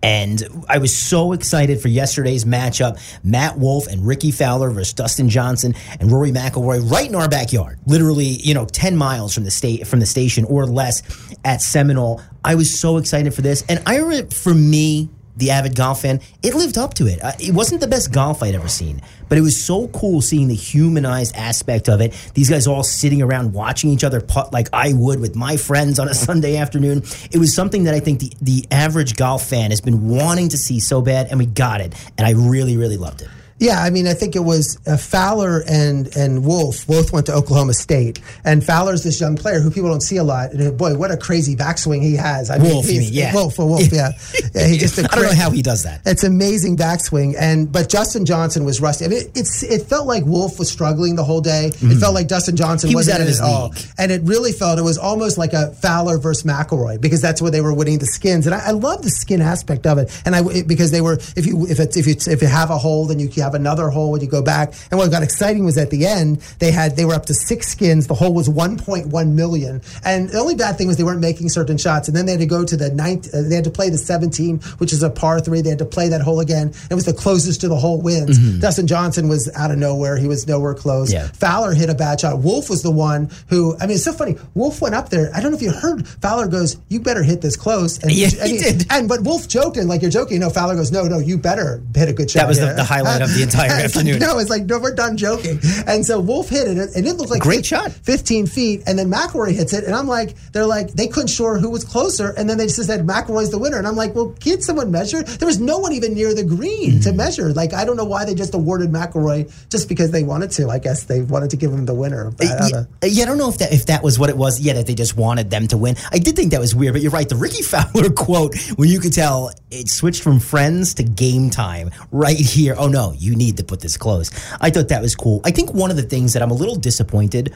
[0.04, 3.00] And I was so excited for yesterday's matchup.
[3.24, 7.80] Matt Wolff and Rickie Fowler versus Dustin Johnson and Rory McIlroy right in our backyard.
[7.88, 11.02] Literally, you know, 10 miles from the state from the station or less
[11.44, 12.22] at Seminole.
[12.44, 13.64] I was so excited for this.
[13.68, 17.24] And Ira, for me, the avid golf fan, it lived up to it.
[17.24, 20.48] Uh, it wasn't the best golf I'd ever seen, but it was so cool seeing
[20.48, 22.14] the humanized aspect of it.
[22.34, 26.00] These guys all sitting around watching each other putt like I would with my friends
[26.00, 27.04] on a Sunday afternoon.
[27.32, 30.58] It was something that I think the, the average golf fan has been wanting to
[30.58, 31.94] see so bad, and we got it.
[32.18, 33.30] And I really, really loved it.
[33.60, 37.34] Yeah, I mean, I think it was uh, Fowler and and Wolff both went to
[37.34, 40.52] Oklahoma State, and Fowler's this young player who people don't see a lot.
[40.52, 42.52] And uh, boy, what a crazy backswing he has!
[42.52, 44.12] I Wolff, mean, yeah, Wolff, Wolff, yeah.
[44.54, 46.02] yeah he just I don't know how he does that.
[46.06, 49.06] It's amazing backswing, and but Dustin Johnson was rusty.
[49.06, 51.72] I mean, it, it's it felt like Wolff was struggling the whole day.
[51.74, 51.94] Mm.
[51.94, 54.52] It felt like Dustin Johnson he wasn't was out of his all, and it really
[54.52, 57.98] felt it was almost like a Fowler versus McIlroy because that's where they were winning
[57.98, 61.02] the skins, and I, I love the skin aspect of it, and I because they
[61.02, 63.47] were if you if it's if you if you have a hole, then you have
[63.54, 64.74] another hole when you go back.
[64.92, 67.68] And what got exciting was at the end they had they were up to six
[67.68, 68.08] skins.
[68.08, 71.78] The hole was 1.1 million, and the only bad thing was they weren't making certain
[71.78, 72.08] shots.
[72.08, 73.34] And then they had to go to the ninth.
[73.34, 75.62] Uh, they had to play the 17, which is a par three.
[75.62, 76.74] They had to play that hole again.
[76.90, 78.38] It was the closest to the hole wins.
[78.38, 78.60] Mm-hmm.
[78.60, 80.18] Dustin Johnson was out of nowhere.
[80.18, 81.12] He was nowhere close.
[81.12, 81.28] Yeah.
[81.28, 82.40] Fowler hit a bad shot.
[82.40, 83.76] Wolff was the one who.
[83.78, 84.36] I mean, it's so funny.
[84.54, 85.30] Wolff went up there.
[85.34, 86.08] I don't know if you heard.
[86.08, 88.86] Fowler goes, "You better hit this close." And, yeah, and he, did.
[88.90, 90.36] And but Wolff joked and like you're joking.
[90.36, 92.74] You know, Fowler goes, "No, no, you better hit a good shot." That was the,
[92.74, 94.20] the, highlight of the entire afternoon.
[94.20, 95.60] Like, no, it's like no, we're done joking.
[95.86, 98.84] And so Wolff hit it, and it looked like great shot, 15 feet.
[98.88, 101.84] And then McIlroy hits it, and I'm like, they're like, they couldn't sure who was
[101.84, 104.92] closer, and then they just said McIlroy's the winner, and I'm like, well, can't someone
[104.92, 105.24] measure?
[105.24, 107.02] There was no one even near the green mm-hmm.
[107.02, 107.54] to measure.
[107.54, 110.70] Like, I don't know why they just awarded McIlroy just because they wanted to.
[110.70, 112.32] I guess they wanted to give him the winner.
[112.32, 114.60] But, uh, yeah, yeah, I don't know if that if that was what it was.
[114.60, 115.96] Yeah, that they just wanted them to win.
[116.12, 117.28] I did think that was weird, but you're right.
[117.28, 121.92] The Rickie Fowler quote, when you could tell it switched from friends to game time
[122.12, 122.76] right here.
[122.78, 124.32] Oh no, you need to put this close.
[124.62, 125.42] I thought that was cool.
[125.44, 127.56] I think one of the things that I'm a little disappointed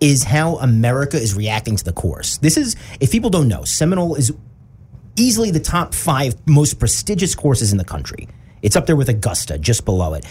[0.00, 2.38] is how America is reacting to the course.
[2.38, 4.32] This is, if people don't know, Seminole is
[5.16, 8.28] easily the top five most prestigious courses in the country.
[8.62, 10.24] It's up there with Augusta, just below it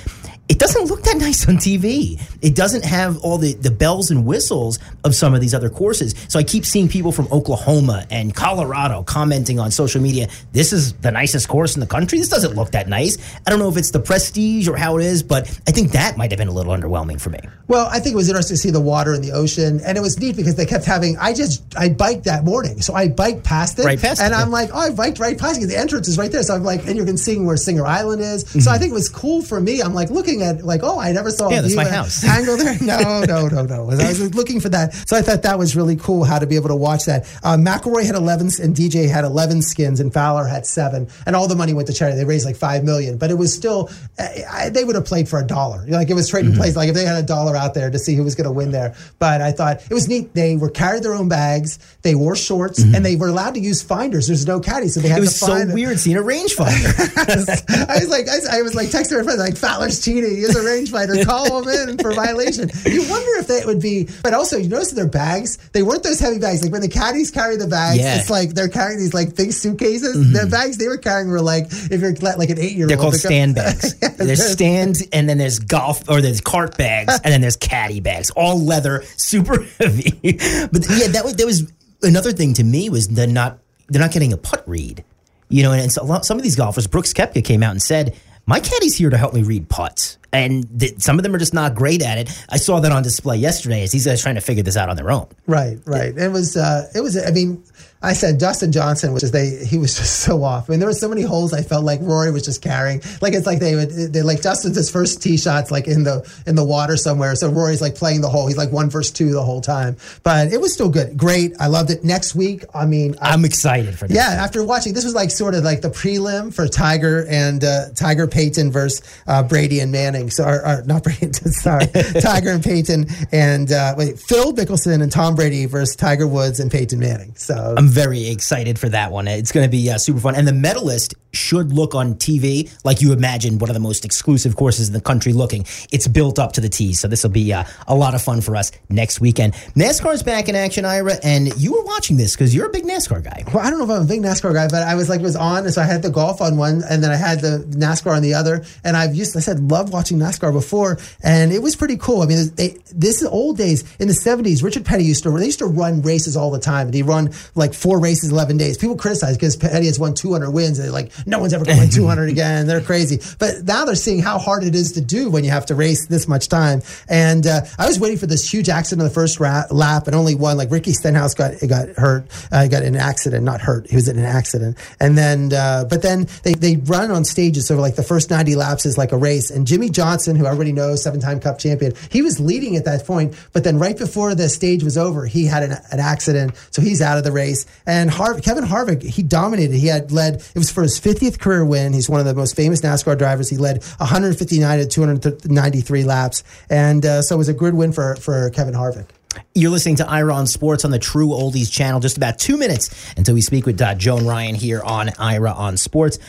[0.48, 2.22] it doesn't look that nice on TV.
[2.42, 6.14] It doesn't have all the, the bells and whistles of some of these other courses.
[6.28, 10.94] So I keep seeing people from Oklahoma and Colorado commenting on social media, this is
[10.94, 12.20] the nicest course in the country.
[12.20, 13.18] This doesn't look that nice.
[13.46, 16.16] I don't know if it's the prestige or how it is, but I think that
[16.16, 17.40] might have been a little underwhelming for me.
[17.68, 19.82] Well, I think it was interesting to see the water in the ocean.
[19.86, 22.82] And it was neat because they kept having, I just, I biked that morning.
[22.82, 23.86] So I biked past it.
[23.86, 24.38] Right past and it.
[24.38, 25.68] I'm like, oh, I biked right past it.
[25.68, 26.44] The entrance is right there.
[26.44, 28.44] So I'm like, and you can see where Singer Island is.
[28.44, 28.60] Mm-hmm.
[28.60, 29.82] So I think it was cool for me.
[29.82, 32.24] I'm like looking at like, oh, I never saw yeah, a that's my house.
[32.26, 32.78] angle there.
[32.82, 33.90] No, no, no, no.
[33.92, 36.56] I was looking for that, so I thought that was really cool how to be
[36.56, 37.26] able to watch that.
[37.44, 41.48] Uh, McIlroy had 11 and DJ had 11 skins, and Fowler had seven, and all
[41.48, 42.18] the money went to charity.
[42.18, 45.40] They raised like five million, but it was still I, they would have played for
[45.40, 45.86] a dollar.
[45.88, 46.60] Like it was trading mm-hmm.
[46.60, 46.76] plays.
[46.76, 48.72] Like if they had a dollar out there to see who was going to win
[48.72, 48.96] there.
[49.20, 50.34] But I thought it was neat.
[50.34, 51.80] They were carried their own bags.
[52.02, 52.96] They wore shorts, mm-hmm.
[52.96, 54.28] and they were allowed to use finders.
[54.28, 55.70] There's no caddy, so they had it was to find.
[55.70, 57.90] so weird seeing a rangefinder.
[57.90, 60.36] I was like, I, I was like texting my friends like Fowler's cheating.
[60.36, 61.26] He's a rangefinder.
[61.26, 62.70] Call him in for violation.
[62.86, 64.08] You wonder if that would be.
[64.24, 65.58] But also, you notice their bags.
[65.74, 66.62] They weren't those heavy bags.
[66.64, 68.20] Like when the caddies carry the bags, yeah.
[68.20, 70.16] it's like they're carrying these like big suitcases.
[70.16, 70.34] Mm-hmm.
[70.34, 72.92] The bags they were carrying were like if you're like an eight year old.
[72.92, 73.96] They're called stand bags.
[74.02, 78.00] yeah, there's stands, and then there's golf or there's cart bags, and then there's caddy
[78.00, 80.12] bags, all leather, super heavy.
[80.22, 81.72] but yeah, that was that was
[82.04, 85.04] another thing to me was they're not they're not getting a putt read.
[85.48, 87.82] You know, and, and so lot, some of these golfers, Brooks Koepka came out and
[87.82, 88.16] said
[88.48, 90.18] my caddy's here to help me read putts.
[90.34, 92.46] And th- some of them are just not great at it.
[92.50, 94.98] I saw that on display yesterday as these guys trying to figure this out on
[94.98, 95.28] their own.
[95.48, 96.16] Right, right.
[96.18, 97.64] It was, uh, it was, I mean,
[98.02, 100.70] I said Dustin Johnson, which is they, he was just so off.
[100.70, 103.02] I mean, there were so many holes I felt like Rory was just carrying.
[103.22, 106.30] Like it's like they would, they like Dustin's his first tee shots like in the
[106.46, 107.36] in the water somewhere.
[107.36, 108.48] So Rory's like playing the hole.
[108.48, 109.98] He's like one versus two the whole time.
[110.24, 111.54] But it was still good, great.
[111.60, 112.04] I loved it.
[112.04, 114.16] Next week, I mean, I, am excited for this.
[114.16, 117.90] Yeah, after watching, this was like sort of like the prelim for Tiger and uh,
[117.96, 120.30] Tiger Peyton versus uh, Brady and Manning.
[120.30, 121.88] So, or, or not Brady, sorry,
[122.22, 126.72] Tiger and Peyton and uh, wait, Phil Mickelson and Tom Brady versus Tiger Woods and
[126.72, 127.34] Peyton Manning.
[127.36, 129.28] So I'm very excited for that one.
[129.28, 130.34] It's going to be uh, super fun.
[130.34, 134.56] And the Medalist should look on TV like you imagine one of the most exclusive
[134.56, 135.66] courses in the country looking.
[135.92, 136.94] It's built up to the T.
[136.94, 139.54] So this will be uh, a lot of fun for us next weekend.
[139.76, 143.24] NASCAR's back in action, Ira, and you were watching this because you're a big NASCAR
[143.24, 143.44] guy.
[143.54, 145.24] Well, I don't know if I'm a big NASCAR guy, but I was like, it
[145.24, 145.70] was on.
[145.72, 148.34] So I had the golf on one and then I had the NASCAR on the
[148.34, 148.66] other.
[148.84, 150.98] And I've used, I said, love watching NASCAR before.
[151.22, 152.24] And it was pretty cool.
[152.24, 154.64] I mean, they, this is old days in the 70s.
[154.64, 156.92] Richard Petty used to, they used to run races all the time.
[156.92, 158.78] He run like four races, 11 days.
[158.78, 160.80] People criticize because Petty has won 200 wins.
[160.80, 162.68] And they're like, no one's ever going to win 200 again.
[162.68, 163.20] They're crazy.
[163.40, 166.08] But now they're seeing how hard it is to do when you have to race
[166.08, 166.82] this much time.
[167.10, 170.16] And uh, I was waiting for this huge accident in the first ra- lap and
[170.16, 170.58] only one.
[170.58, 173.90] Like Ricky Stenhouse got got hurt, uh, got in an accident, not hurt.
[173.90, 174.78] He was in an accident.
[175.00, 177.68] And then, uh, but then they, they run on stages.
[177.68, 179.50] So like the first 90 laps is like a race.
[179.50, 183.06] And Jimmie Johnson, who everybody knows, seven time cup champion, he was leading at that
[183.06, 183.36] point.
[183.54, 186.56] But then right before the stage was over, he had an, an accident.
[186.72, 187.65] So he's out of the race.
[187.86, 189.76] And Har- Kevin Harvick, he dominated.
[189.76, 191.94] He had led, it was for his 50th career win.
[191.94, 193.50] He's one of the most famous NASCAR drivers.
[193.50, 196.44] He led 159 to 293 laps.
[196.70, 199.08] And uh, so it was a good win for, for Kevin Harvick.
[199.54, 202.00] You're listening to Ira on Sports on the True Oldies channel.
[202.00, 205.78] Just about two minutes until we speak with uh, Joan Ryan here on Ira on
[205.78, 206.20] Sports.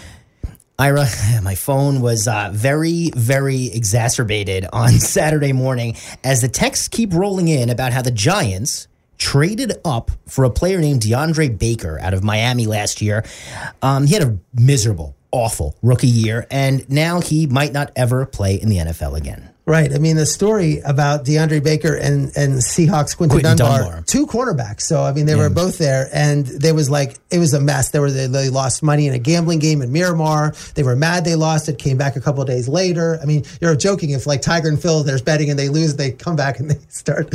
[0.78, 1.06] Ira,
[1.42, 7.48] my phone was uh, very, very exacerbated on Saturday morning as the texts keep rolling
[7.48, 12.22] in about how the Giants traded up for a player named DeAndre Baker out of
[12.22, 13.24] Miami last year.
[13.82, 18.54] Um, he had a miserable, awful rookie year, and now he might not ever play
[18.54, 19.50] in the NFL again.
[19.68, 19.92] Right.
[19.92, 24.02] I mean, the story about DeAndre Baker and, and Seahawks Quinton, Dunbar, Dunbar.
[24.06, 24.82] two cornerbacks.
[24.82, 27.90] So, I mean, they were both there and there was like, it was a mess.
[27.90, 30.54] They were, they, they lost money in a gambling game in Miramar.
[30.76, 33.18] They were mad they lost it, came back a couple of days later.
[33.20, 36.12] I mean, you're joking if like Tiger and Phil, there's betting and they lose, they
[36.12, 37.28] come back and they start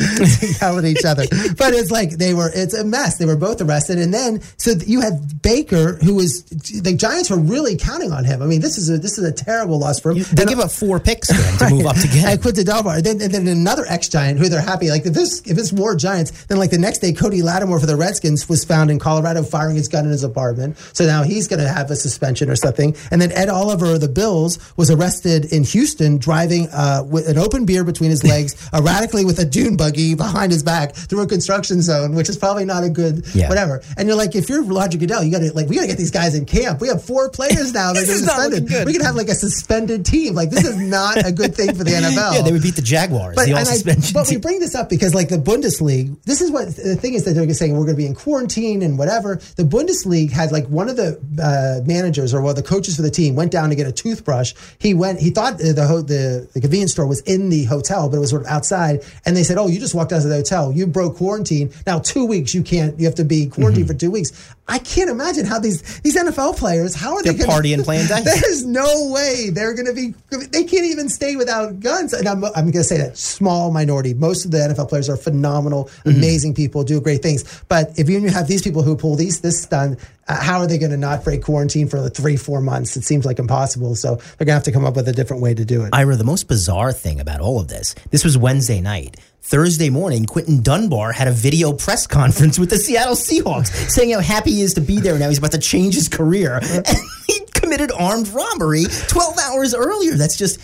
[0.62, 1.26] yelling at each other.
[1.58, 3.18] But it's like they were, it's a mess.
[3.18, 4.00] They were both arrested.
[4.00, 8.42] And then, so you had Baker, who was, the Giants were really counting on him.
[8.42, 10.24] I mean, this is a, this is a terrible loss for him.
[10.32, 12.42] They And- give up four picks for him to move up to get and him.
[12.42, 12.96] Quinton Dunbar.
[12.98, 14.90] And then, and then another ex Giant who they're happy.
[14.90, 17.86] Like if this if it's more Giants, then like the next day Cody Latimer for
[17.86, 20.78] the Redskins was found in Colorado firing his gun in his apartment.
[20.94, 22.96] So now he's going to have a suspension or something.
[23.12, 27.38] And then Ed Oliver of the Bills was arrested in Houston driving uh, with an
[27.38, 31.28] open beer between his legs, erratically with a dune buggy behind his back through a
[31.28, 33.50] construction zone, which is probably not a good Yeah.
[33.50, 33.82] whatever.
[33.98, 35.98] And you're like, if you're Roger Goodell, you got to like we got to get
[35.98, 36.82] these guys in camp.
[36.82, 38.86] We have four players now that are suspended.
[38.86, 40.34] We could have like a suspended team.
[40.36, 42.11] Like this is not a good thing for the NFL.
[42.16, 45.14] Yeah, they would beat the Jaguars, the I- suspension but we bring this up because,
[45.16, 48.02] like the Bundesliga, this is what the thing is that they're saying we're going to
[48.02, 49.36] be in quarantine and whatever.
[49.56, 53.02] The Bundesliga had like one of the uh, managers or one of the coaches for
[53.02, 54.54] the team went down to get a toothbrush.
[54.80, 55.20] He went.
[55.20, 58.44] He thought the the, the convenience store was in the hotel, but it was sort
[58.44, 59.04] of outside.
[59.26, 60.72] And they said, "Oh, you just walked out of the hotel.
[60.72, 61.72] You broke quarantine.
[61.86, 62.54] Now two weeks.
[62.54, 62.98] You can't.
[63.00, 63.88] You have to be quarantined Mm-hmm.
[63.94, 64.32] for two weeks."
[64.68, 68.08] I can't imagine how these these NFL players how are They're they gonna, partying, playing
[68.08, 68.24] dice.
[68.24, 70.14] There's no way they're going to be.
[70.48, 72.01] They can't even stay without guns.
[72.14, 74.14] And I'm, I'm going to say that small minority.
[74.14, 76.10] Most of the NFL players are phenomenal, Mm-hmm.
[76.18, 77.64] amazing people, do great things.
[77.68, 80.78] But if you have these people who pull these this stunt, uh, how are they
[80.78, 82.96] going to not break quarantine for the three four months?
[82.98, 83.96] It seems like impossible.
[83.96, 85.90] So they're going to have to come up with a different way to do it.
[85.94, 89.18] Ira, the most bizarre thing about all of this, this was Wednesday night.
[89.44, 94.20] Thursday morning, Quinton Dunbar had a video press conference with the Seattle Seahawks saying how
[94.20, 95.30] happy he is to be there now.
[95.30, 96.60] He's about to change his career.
[96.62, 96.88] And
[97.28, 100.14] he committed armed robbery 12 hours earlier.
[100.14, 100.60] That's just,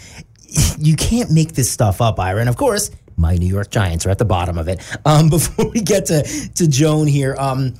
[0.77, 2.39] you can't make this stuff up, Ira.
[2.39, 4.79] And of course, my New York Giants are at the bottom of it.
[5.05, 6.23] Um, before we get to,
[6.55, 7.73] to Joan here, um,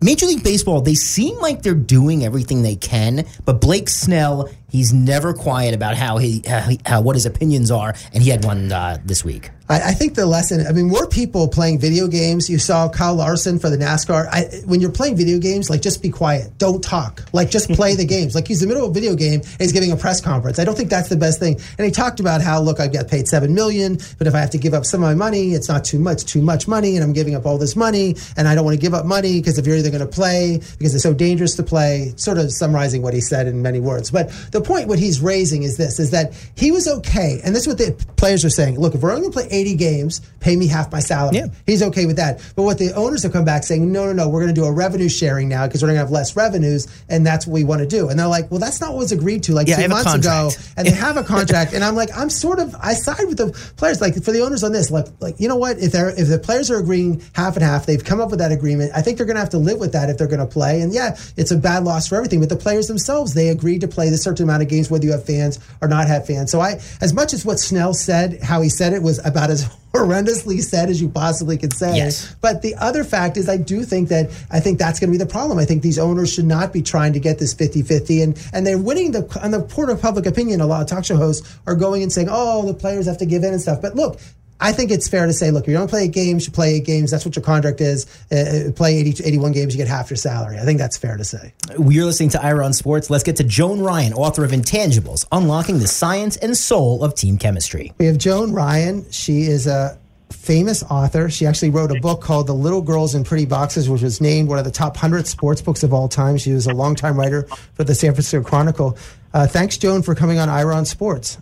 [0.00, 4.92] Major League Baseball, they seem like they're doing everything they can, but Blake Snell, he's
[4.92, 8.44] never quiet about how he, how, he- how what his opinions are, and he had
[8.44, 9.50] one uh, this week.
[9.68, 10.66] I, I think the lesson.
[10.66, 12.50] I mean, more people playing video games.
[12.50, 14.28] You saw Kyle Larson for the NASCAR.
[14.30, 17.94] I, when you're playing video games, like just be quiet, don't talk, like just play
[17.94, 18.34] the games.
[18.34, 20.58] Like he's in the middle of a video game, and he's giving a press conference.
[20.58, 21.58] I don't think that's the best thing.
[21.78, 24.50] And he talked about how, look, I get paid seven million, but if I have
[24.50, 27.04] to give up some of my money, it's not too much, too much money, and
[27.04, 29.58] I'm giving up all this money, and I don't want to give up money because
[29.58, 32.12] if you're either going to play because it's so dangerous to play.
[32.16, 34.10] Sort of summarizing what he said in many words.
[34.10, 37.66] But the point, what he's raising is this: is that he was okay, and this
[37.66, 38.78] is what the players are saying.
[38.78, 41.36] Look, if we're only going to play 80 games, pay me half my salary.
[41.36, 41.46] Yeah.
[41.66, 42.40] He's okay with that.
[42.56, 44.66] But what the owners have come back saying, no, no, no, we're going to do
[44.66, 47.64] a revenue sharing now because we're going to have less revenues, and that's what we
[47.64, 48.08] want to do.
[48.08, 50.50] And they're like, well, that's not what was agreed to like Yeah, two months ago.
[50.76, 53.52] And they have a contract, and I'm like, I'm sort of, I side with the
[53.76, 54.00] players.
[54.00, 55.78] Like for the owners on this, like, like you know what?
[55.78, 58.50] If they're if the players are agreeing half and half, they've come up with that
[58.50, 58.90] agreement.
[58.94, 60.80] I think they're going to have to live with that if they're going to play.
[60.80, 62.40] And yeah, it's a bad loss for everything.
[62.40, 65.12] But the players themselves, they agreed to play this certain amount of games, whether you
[65.12, 66.50] have fans or not have fans.
[66.50, 69.52] So I, as much as what Snell said, how he said it was about about
[69.52, 71.96] as horrendously said as you possibly could say.
[71.96, 72.34] Yes.
[72.40, 75.22] But the other fact is, I do think that I think that's going to be
[75.22, 75.58] the problem.
[75.58, 78.22] I think these owners should not be trying to get this 50 50.
[78.22, 80.60] And, and they're winning the, on the court of public opinion.
[80.60, 83.26] A lot of talk show hosts are going and saying, oh, the players have to
[83.26, 83.80] give in and stuff.
[83.80, 84.18] But look,
[84.60, 86.74] I think it's fair to say, look, if you don't play eight games, you play
[86.76, 87.10] eight games.
[87.10, 88.06] That's what your contract is.
[88.30, 90.58] Uh, play 80, 81 games, you get half your salary.
[90.58, 91.52] I think that's fair to say.
[91.78, 93.10] You're listening to Ira on Sports.
[93.10, 97.36] Let's get to Joan Ryan, author of Intangibles Unlocking the Science and Soul of Team
[97.36, 97.92] Chemistry.
[97.98, 99.10] We have Joan Ryan.
[99.10, 99.98] She is a
[100.30, 101.30] famous author.
[101.30, 104.48] She actually wrote a book called The Little Girls in Pretty Boxes, which was named
[104.48, 106.36] one of the top 100 sports books of all time.
[106.36, 108.96] She was a longtime writer for the San Francisco Chronicle.
[109.32, 111.38] Uh, thanks, Joan, for coming on Ira on Sports.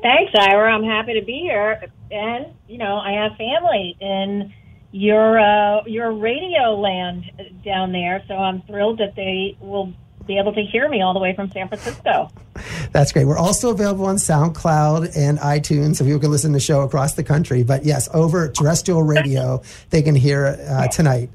[0.00, 0.72] Thanks, Ira.
[0.72, 1.82] I'm happy to be here.
[2.10, 4.52] And, you know, I have family in
[4.90, 7.24] your uh, your radio land
[7.64, 9.92] down there, so I'm thrilled that they will
[10.26, 12.30] be able to hear me all the way from San Francisco.
[12.92, 13.24] That's great.
[13.24, 17.14] We're also available on SoundCloud and iTunes, so people can listen to the show across
[17.14, 17.62] the country.
[17.62, 21.30] But yes, over terrestrial radio, they can hear uh, tonight.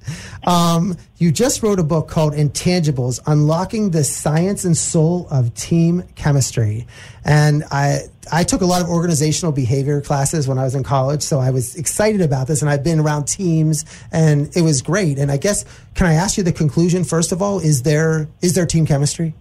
[0.46, 6.04] Um, you just wrote a book called Intangibles Unlocking the Science and Soul of Team
[6.16, 6.88] Chemistry.
[7.24, 8.02] And I,
[8.32, 11.50] I took a lot of organizational behavior classes when I was in college, so I
[11.50, 15.18] was excited about this, and I've been around teams, and it was great.
[15.18, 15.66] And I guess,
[15.96, 17.60] can I ask you the conclusion first of all?
[17.60, 19.34] Is there is there team chemistry?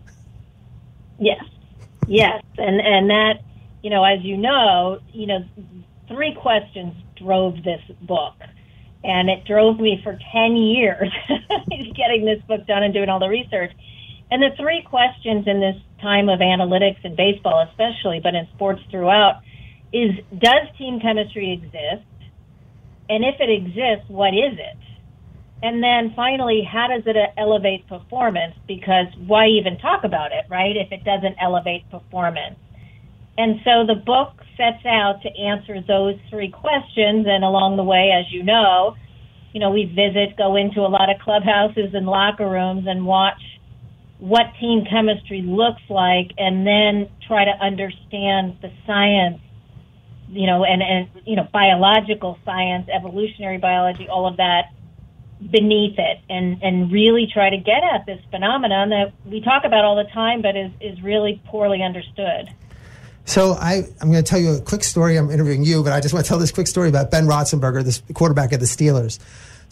[1.18, 1.45] Yes,
[2.07, 3.41] yes, and and that
[3.83, 5.45] you know, as you know, you know,
[6.09, 8.35] three questions drove this book,
[9.05, 11.12] and it drove me for ten years
[11.68, 13.72] getting this book done and doing all the research.
[14.30, 18.82] And the three questions in this time of analytics in baseball, especially, but in sports
[18.90, 19.40] throughout,
[19.92, 22.07] is does team chemistry exist?
[23.09, 24.78] And if it exists, what is it?
[25.62, 28.55] And then finally, how does it uh, elevate performance?
[28.66, 30.76] Because why even talk about it, right?
[30.76, 32.57] If it doesn't elevate performance.
[33.38, 37.26] And so the book sets out to answer those three questions.
[37.28, 38.96] And along the way, as you know,
[39.53, 43.40] you know, we visit, go into a lot of clubhouses and locker rooms and watch
[44.23, 49.41] what team chemistry looks like and then try to understand the science
[50.29, 54.66] you know and and you know biological science evolutionary biology all of that
[55.51, 59.85] beneath it and and really try to get at this phenomenon that we talk about
[59.85, 62.49] all the time but is is really poorly understood
[63.25, 65.16] so I, I'm going to tell you a quick story.
[65.16, 67.85] I'm interviewing you, but I just want to tell this quick story about Ben Roethlisberger,
[67.85, 69.20] this quarterback of the Steelers.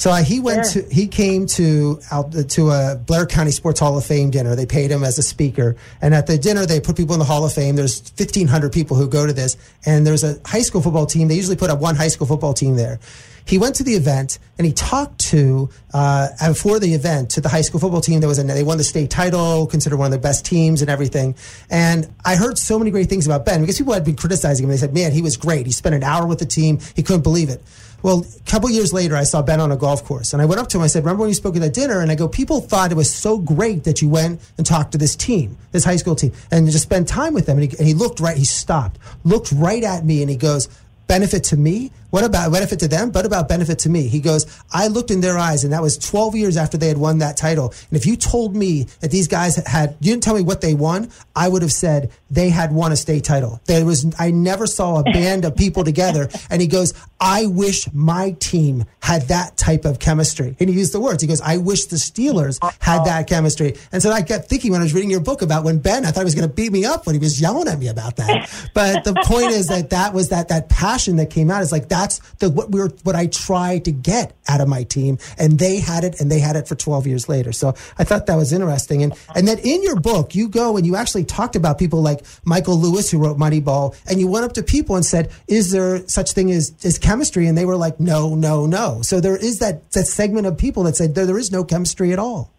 [0.00, 0.80] So uh, he went sure.
[0.80, 4.56] to he came to out to a Blair County Sports Hall of Fame dinner.
[4.56, 7.26] They paid him as a speaker, and at the dinner they put people in the
[7.26, 7.76] Hall of Fame.
[7.76, 11.28] There's 1,500 people who go to this, and there's a high school football team.
[11.28, 12.98] They usually put up one high school football team there.
[13.44, 17.48] He went to the event and he talked to uh, before the event to the
[17.48, 18.46] high school football team that was in.
[18.46, 21.34] They won the state title, considered one of the best teams and everything.
[21.68, 24.70] And I heard so many great things about Ben because people had been criticizing him.
[24.70, 25.66] They said, "Man, he was great.
[25.66, 26.78] He spent an hour with the team.
[26.94, 27.60] He couldn't believe it."
[28.02, 30.60] Well, a couple years later, I saw Ben on a golf course, and I went
[30.60, 30.82] up to him.
[30.82, 32.96] I said, "Remember when you spoke at that dinner?" And I go, "People thought it
[32.96, 36.32] was so great that you went and talked to this team, this high school team,
[36.50, 38.36] and just spent time with them." And he, and he looked right.
[38.36, 40.68] He stopped, looked right at me, and he goes,
[41.06, 41.90] "Benefit to me?
[42.10, 43.10] What about benefit to them?
[43.10, 44.08] But about benefit to me.
[44.08, 46.98] He goes, I looked in their eyes, and that was 12 years after they had
[46.98, 47.72] won that title.
[47.88, 50.74] And if you told me that these guys had, you didn't tell me what they
[50.74, 53.60] won, I would have said they had won a state title.
[53.66, 56.28] There was, I never saw a band of people together.
[56.50, 60.56] And he goes, I wish my team had that type of chemistry.
[60.58, 61.22] And he used the words.
[61.22, 63.76] He goes, I wish the Steelers had that chemistry.
[63.92, 66.10] And so I kept thinking when I was reading your book about when Ben, I
[66.10, 68.16] thought he was going to beat me up when he was yelling at me about
[68.16, 68.50] that.
[68.74, 71.88] But the point is that that was that, that passion that came out is like,
[72.00, 75.58] that's the what we were what I tried to get out of my team, and
[75.58, 77.52] they had it, and they had it for 12 years later.
[77.52, 80.86] So I thought that was interesting, and and then in your book you go and
[80.86, 84.54] you actually talked about people like Michael Lewis who wrote Moneyball, and you went up
[84.54, 88.00] to people and said, "Is there such thing as as chemistry?" And they were like,
[88.00, 91.38] "No, no, no." So there is that that segment of people that said there, there
[91.38, 92.50] is no chemistry at all.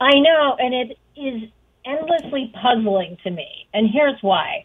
[0.00, 1.48] I know, and it is
[1.84, 4.64] endlessly puzzling to me, and here's why.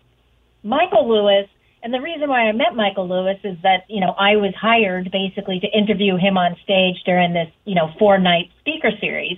[0.63, 1.47] Michael Lewis
[1.87, 5.09] and the reason why I met Michael Lewis is that, you know, I was hired
[5.09, 9.37] basically to interview him on stage during this, you know, four night speaker series,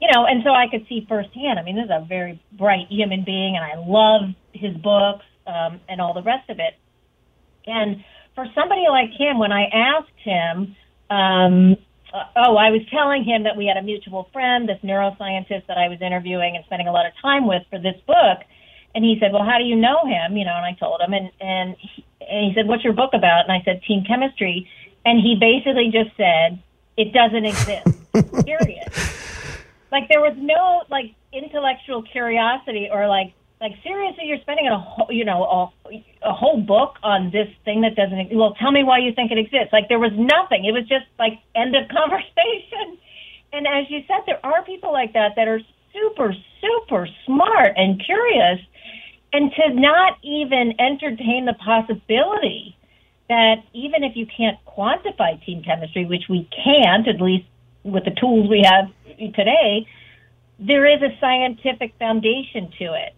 [0.00, 1.58] you know, and so I could see firsthand.
[1.58, 5.80] I mean, this is a very bright human being and I love his books, um,
[5.88, 6.78] and all the rest of it.
[7.66, 8.04] And
[8.36, 10.76] for somebody like him, when I asked him,
[11.10, 11.74] um,
[12.14, 15.78] uh, oh, I was telling him that we had a mutual friend, this neuroscientist that
[15.78, 18.46] I was interviewing and spending a lot of time with for this book
[18.94, 21.12] and he said, "Well, how do you know him?" You know, and I told him,
[21.12, 24.68] and and he, and he said, "What's your book about?" And I said, "Team chemistry."
[25.04, 26.58] And he basically just said,
[26.96, 27.86] "It doesn't exist."
[28.44, 28.88] period.
[29.90, 35.10] Like there was no like intellectual curiosity or like Like seriously, you're spending a whole,
[35.10, 38.34] you know a, a whole book on this thing that doesn't.
[38.34, 39.72] Well, tell me why you think it exists.
[39.72, 40.64] Like there was nothing.
[40.64, 42.98] It was just like end of conversation.
[43.52, 45.60] And as you said, there are people like that that are
[45.92, 48.60] super, super smart and curious,
[49.32, 52.76] and to not even entertain the possibility
[53.28, 57.46] that even if you can't quantify team chemistry, which we can't, at least
[57.84, 58.88] with the tools we have
[59.34, 59.86] today,
[60.58, 63.14] there is a scientific foundation to it.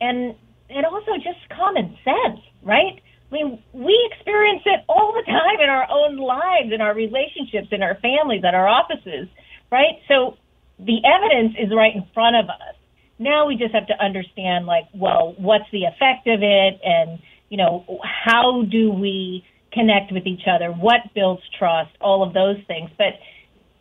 [0.00, 0.34] And
[0.68, 3.00] and also just common sense, right?
[3.30, 7.68] I mean, we experience it all the time in our own lives, in our relationships,
[7.70, 9.28] in our families, at our offices,
[9.70, 10.00] right?
[10.08, 10.36] So
[10.78, 12.74] the evidence is right in front of us.
[13.22, 17.56] Now we just have to understand, like, well, what's the effect of it, and you
[17.56, 20.70] know, how do we connect with each other?
[20.72, 21.90] What builds trust?
[22.00, 23.14] All of those things, but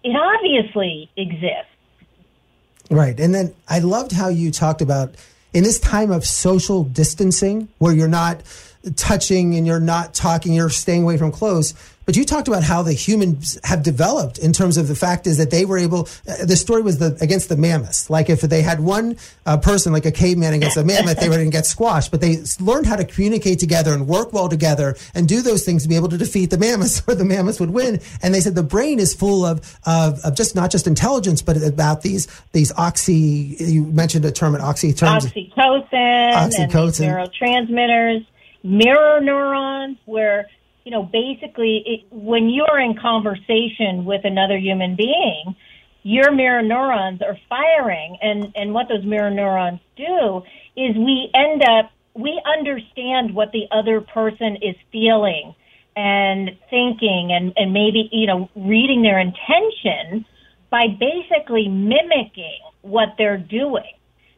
[0.04, 1.68] it obviously exists.
[2.90, 5.16] Right, and then I loved how you talked about
[5.54, 8.42] in this time of social distancing, where you're not
[8.96, 11.74] touching and you're not talking, you're staying away from close
[12.06, 15.38] but you talked about how the humans have developed in terms of the fact is
[15.38, 16.08] that they were able.
[16.28, 18.10] Uh, the story was the against the mammoths.
[18.10, 21.36] Like if they had one uh, person, like a caveman against a mammoth, they were
[21.36, 22.10] going to get squashed.
[22.12, 25.84] But they learned how to communicate together and work well together and do those things
[25.84, 28.00] to be able to defeat the mammoths, or the mammoths would win.
[28.24, 31.62] And they said the brain is full of of, of just not just intelligence, but
[31.62, 33.56] about these these oxy.
[33.60, 34.94] You mentioned a term, an oxy.
[34.94, 38.26] Oxytocin, oxytocin, and neurotransmitters,
[38.64, 40.48] mirror neurons, where
[40.84, 45.56] you know, basically, it, when you're in conversation with another human being,
[46.04, 50.42] your mirror neurons are firing, and and what those mirror neurons do
[50.76, 55.54] is we end up we understand what the other person is feeling
[55.96, 60.26] and thinking, and and maybe you know reading their intention
[60.72, 63.94] by basically mimicking what they're doing.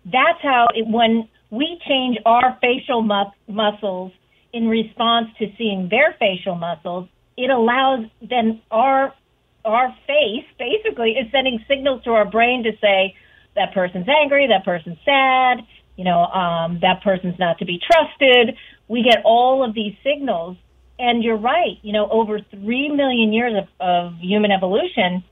[0.05, 4.11] That's how it, when we change our facial mu- muscles
[4.53, 9.13] in response to seeing their facial muscles, it allows then our
[9.65, 13.15] our face basically is sending signals to our brain to say
[13.55, 15.59] that person's angry, that person's sad,
[15.95, 18.55] you know, um, that person's not to be trusted.
[18.87, 20.57] We get all of these signals,
[20.99, 21.77] and you're right.
[21.81, 25.23] You know, over three million years of, of human evolution,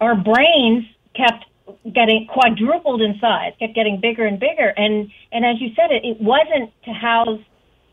[0.00, 1.44] our brains kept
[1.92, 6.04] getting quadrupled in size, kept getting bigger and bigger, and and as you said, it,
[6.04, 7.40] it wasn't to house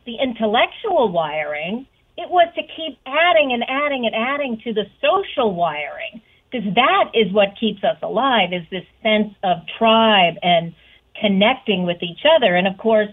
[0.06, 1.88] the intellectual wiring,
[2.18, 7.12] it was to keep adding and adding and adding to the social wiring because that
[7.16, 10.76] is what keeps us alive is this sense of tribe and
[11.20, 12.56] connecting with each other.
[12.56, 13.10] And of course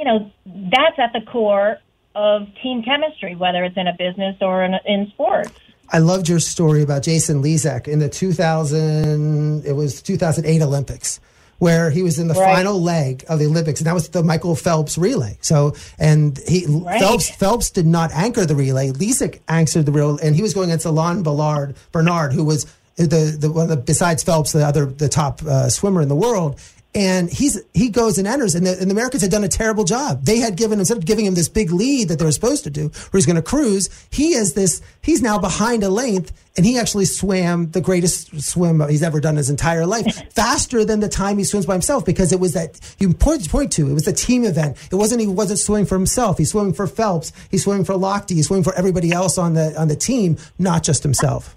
[0.00, 1.78] you know that's at the core
[2.14, 5.52] of team chemistry whether it's in a business or in, in sports.
[5.92, 11.20] I loved your story about Jason Lezak in the 2000 it was 2008 Olympics
[11.60, 12.56] where he was in the right.
[12.56, 15.38] final leg of the Olympics, and that was the Michael Phelps relay.
[15.42, 16.98] So, and he right.
[16.98, 18.90] Phelps Phelps did not anchor the relay.
[18.90, 22.64] Lezak anchored the relay, and he was going against Alain Ballard Bernard, who was
[22.96, 26.16] the the one of the, besides Phelps, the other the top uh, swimmer in the
[26.16, 26.58] world
[26.94, 29.84] and he's he goes and enters, and the, and the, Americans had done a terrible
[29.84, 30.24] job.
[30.24, 32.70] They had given instead of giving him this big lead that they were supposed to
[32.70, 33.88] do, where he's going to cruise.
[34.10, 34.82] He is this.
[35.00, 39.36] He's now behind a length, and he actually swam the greatest swim he's ever done
[39.36, 42.80] his entire life, faster than the time he swims by himself, because it was that
[42.98, 43.88] you point point to.
[43.88, 44.76] It was a team event.
[44.90, 46.38] It wasn't he wasn't swimming for himself.
[46.38, 47.32] He's swimming for Phelps.
[47.52, 48.30] He's swimming for Lochte.
[48.30, 51.56] He's swimming for everybody else on the on the team, not just himself.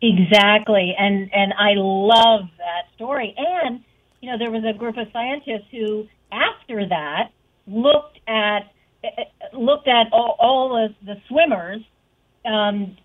[0.00, 3.84] Exactly, and and I love that story and
[4.20, 7.30] you know, there was a group of scientists who, after that,
[7.66, 8.72] looked at
[9.52, 11.80] looked at all, all of the swimmers,
[12.44, 12.96] um,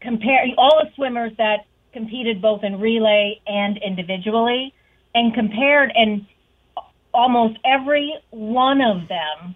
[0.00, 4.72] compare all the swimmers that competed both in relay and individually,
[5.14, 6.26] and compared, and
[7.12, 9.54] almost every one of them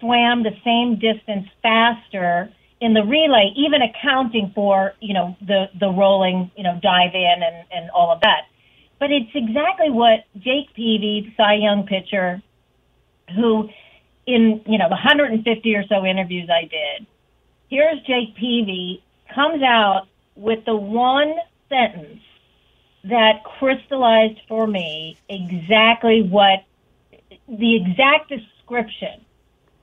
[0.00, 5.88] swam the same distance faster in the relay, even accounting for you know the the
[5.88, 8.42] rolling you know dive in and and all of that.
[8.98, 12.42] But it's exactly what Jake Peavy, Cy Young pitcher,
[13.34, 13.68] who
[14.26, 17.06] in, you know, the 150 or so interviews I did,
[17.68, 19.02] here's Jake Peavy
[19.34, 21.34] comes out with the one
[21.68, 22.20] sentence
[23.04, 26.64] that crystallized for me exactly what
[27.48, 29.20] the exact description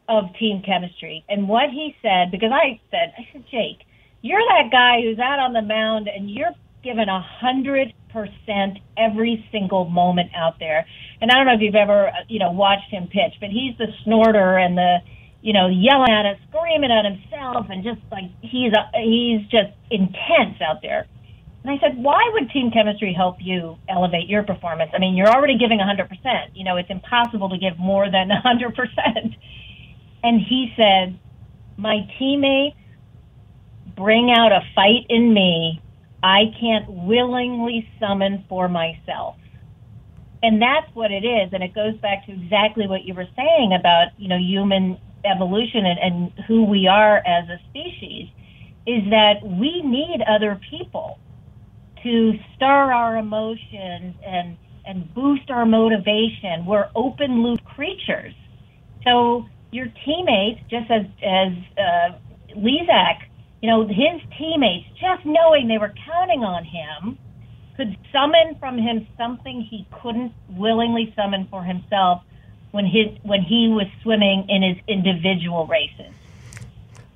[0.10, 3.86] of team chemistry and what he said because I said I said Jake
[4.22, 6.54] you're that guy who's out on the mound and you're
[6.84, 10.86] given a hundred percent every single moment out there.
[11.22, 13.78] And I don't know if you've ever, uh, you know, watched him pitch, but he's
[13.78, 14.98] the snorter and the,
[15.42, 19.74] you know, yelling at us, screaming at himself, and just like he's a, he's just
[19.90, 21.08] intense out there.
[21.64, 24.92] And I said, why would team chemistry help you elevate your performance?
[24.96, 26.10] I mean, you're already giving 100%.
[26.56, 29.36] You know, it's impossible to give more than 100%.
[30.24, 31.18] And he said,
[31.78, 32.78] my teammates
[33.96, 35.82] bring out a fight in me
[36.24, 39.36] I can't willingly summon for myself.
[40.44, 41.54] And that's what it is.
[41.54, 45.86] And it goes back to exactly what you were saying about, you know, human evolution
[45.86, 48.28] and, and who we are as a species
[48.88, 51.20] is that we need other people
[52.04, 56.66] to stir our emotions and and boost our motivation.
[56.66, 58.34] We're open loop creatures.
[59.04, 63.30] So your teammates, just as as uh, Lezak,
[63.62, 67.18] you know, his teammates, just knowing they were counting on him,
[67.78, 72.24] could summon from him something he couldn't willingly summon for himself
[72.72, 76.14] when his when he was swimming in his individual races.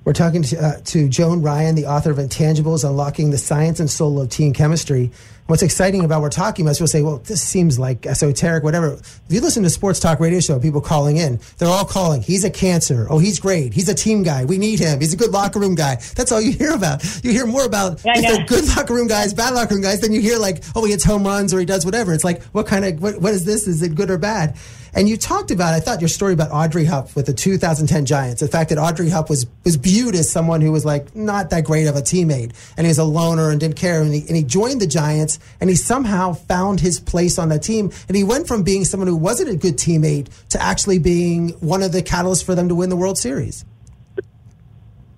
[0.04, 3.90] We're talking to, uh, to Joan Ryan, the author of Intangibles Unlocking the Science and
[3.90, 5.10] Soul of Team Chemistry.
[5.46, 8.64] What's exciting about what we're talking about is people say, well, this seems like esoteric,
[8.64, 8.94] whatever.
[8.94, 12.42] If you listen to sports talk radio show, people calling in, they're all calling, he's
[12.42, 13.06] a cancer.
[13.08, 13.72] Oh, he's great.
[13.72, 14.44] He's a team guy.
[14.44, 14.98] We need him.
[14.98, 15.96] He's a good locker room guy.
[16.16, 17.04] That's all you hear about.
[17.24, 20.20] You hear more about yeah, good locker room guys, bad locker room guys, than you
[20.20, 22.12] hear like, oh, he hits home runs or he does whatever.
[22.12, 23.68] It's like, what kind of, what, what is this?
[23.68, 24.56] Is it good or bad?
[24.96, 28.40] And you talked about, I thought your story about Aubrey Huff with the 2010 Giants,
[28.40, 31.64] the fact that Aubrey Huff was, was viewed as someone who was like not that
[31.64, 34.00] great of a teammate and he was a loner and didn't care.
[34.00, 37.62] And he, and he joined the Giants and he somehow found his place on that
[37.62, 37.92] team.
[38.08, 41.82] And he went from being someone who wasn't a good teammate to actually being one
[41.82, 43.66] of the catalysts for them to win the World Series.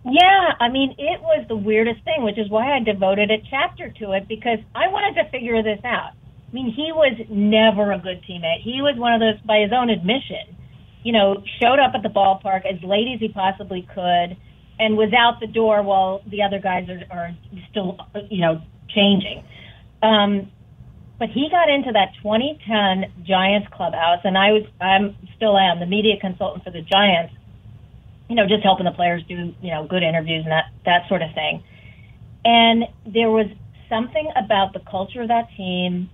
[0.04, 3.90] Yeah, I mean, it was the weirdest thing, which is why I devoted a chapter
[3.90, 6.14] to it because I wanted to figure this out.
[6.48, 8.62] I mean, he was never a good teammate.
[8.62, 10.56] He was one of those, by his own admission,
[11.02, 14.36] you know, showed up at the ballpark as late as he possibly could
[14.78, 17.36] and was out the door while the other guys are, are
[17.70, 17.98] still,
[18.30, 19.44] you know, changing.
[20.02, 20.50] Um,
[21.18, 25.86] but he got into that 2010 Giants clubhouse, and I was, I'm still am the
[25.86, 27.34] media consultant for the Giants.
[28.28, 31.22] You know, just helping the players do, you know, good interviews and that that sort
[31.22, 31.64] of thing.
[32.44, 33.46] And there was
[33.88, 36.10] something about the culture of that team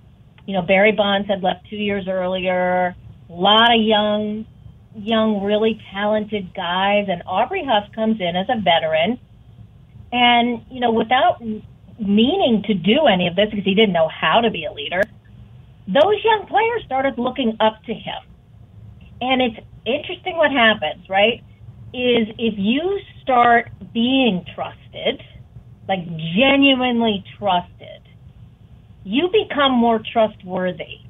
[0.47, 2.95] you know, Barry Bonds had left two years earlier.
[3.31, 4.47] A lot of young,
[4.95, 9.19] young, really talented guys, and Aubrey Huff comes in as a veteran,
[10.13, 11.41] and you know, without
[11.99, 15.03] meaning to do any of this because he didn't know how to be a leader,
[15.87, 18.23] those young players started looking up to him.
[19.21, 21.43] And it's interesting what happens, right?
[21.93, 25.23] Is if you start being trusted,
[25.89, 26.05] like
[26.37, 28.04] genuinely trusted,
[29.05, 31.01] you become more trustworthy.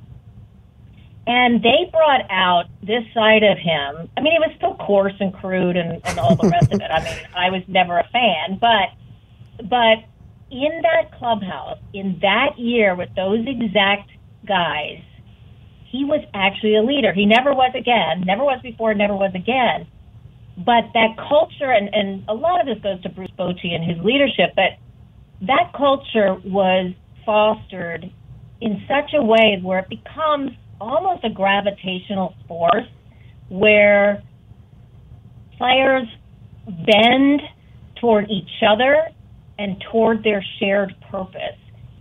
[1.27, 4.11] And they brought out this side of him.
[4.17, 6.91] I mean, it was still coarse and crude and, and all the rest of it.
[6.91, 8.91] I mean, I was never a fan, but
[9.69, 10.05] but
[10.51, 14.11] in that clubhouse, in that year with those exact
[14.47, 15.01] guys,
[15.87, 17.13] he was actually a leader.
[17.13, 19.87] He never was again, never was before, never was again.
[20.57, 24.05] But that culture, and, and a lot of this goes to Bruce Bochy and his
[24.05, 24.77] leadership, but
[25.43, 26.93] that culture was
[27.25, 28.11] fostered
[28.61, 32.87] in such a way where it becomes almost a gravitational force
[33.49, 34.23] where
[35.59, 36.07] players
[36.67, 37.41] bend
[38.01, 39.09] toward each other
[39.59, 41.59] and toward their shared purpose.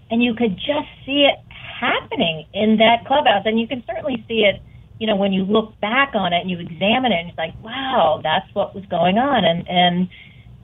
[0.10, 1.40] And you could just see it
[1.80, 3.44] happening in that clubhouse.
[3.46, 4.62] And you can certainly see it,
[5.00, 7.54] you know, when you look back on it and you examine it and it's like,
[7.64, 9.44] wow, that's what was going on.
[9.44, 10.10] And, and,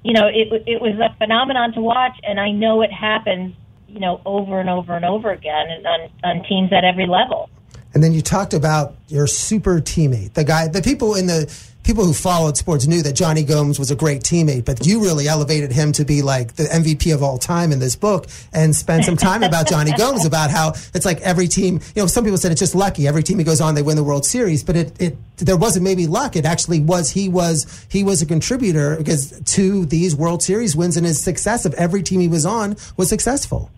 [0.03, 2.17] you know, it, it was a phenomenon to watch.
[2.23, 3.53] And I know it happens
[3.89, 7.49] you know, over and over and over again and on, on teams at every level.
[7.93, 11.51] And then you talked about your super teammate, the guy, the people in the
[11.89, 15.27] people who followed sports knew that Jonny Gomes was a great teammate, but you really
[15.27, 19.05] elevated him to be like the MVP of all time in this book and spend
[19.05, 22.37] some time about Jonny Gomes about how it's like every team, you know, some people
[22.37, 23.07] said it's just lucky.
[23.07, 25.83] Every team he goes on, they win the World Series, but it, it, there wasn't
[25.83, 26.35] maybe luck.
[26.35, 30.95] It actually was, he was, he was a contributor because to these World Series wins
[30.95, 33.71] and his success of every team he was on was successful.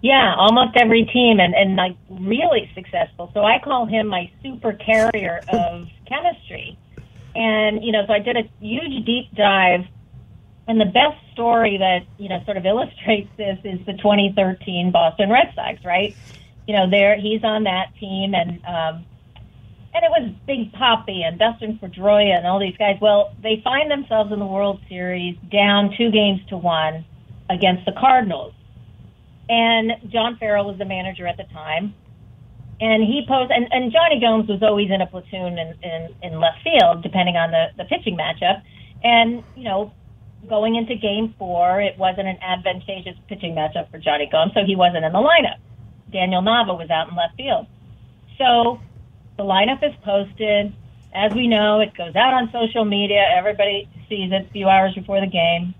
[0.00, 3.30] Yeah, almost every team and, and like really successful.
[3.34, 6.78] So I call him my super carrier of chemistry.
[7.34, 9.86] And, you know, so I did a huge deep dive.
[10.68, 15.30] And the best story that, you know, sort of illustrates this is the 2013 Boston
[15.30, 16.14] Red Sox, right?
[16.66, 19.04] You know, there he's on that team and um
[19.94, 22.98] and it was Big Papi and Dustin Pedroia and all these guys.
[23.00, 27.04] Well, they find themselves in the World Series down two games to one
[27.48, 28.52] against the Cardinals
[29.48, 31.94] and John Farrell was the manager at the time.
[32.80, 36.40] And he posed, and, and Jonny Gomes was always in a platoon in, in, in
[36.40, 38.62] left field, depending on the, the pitching matchup.
[39.02, 39.92] And, you know,
[40.48, 44.76] going into game four, it wasn't an advantageous pitching matchup for Jonny Gomes, so he
[44.76, 45.58] wasn't in the lineup.
[46.12, 47.66] Daniel Nava was out in left field.
[48.38, 48.80] So
[49.36, 50.72] the lineup is posted.
[51.12, 53.24] As we know, it goes out on social media.
[53.36, 55.74] Everybody sees it a few hours before the game.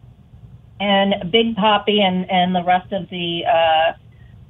[0.81, 3.93] And Big Papi and, and the rest of the uh,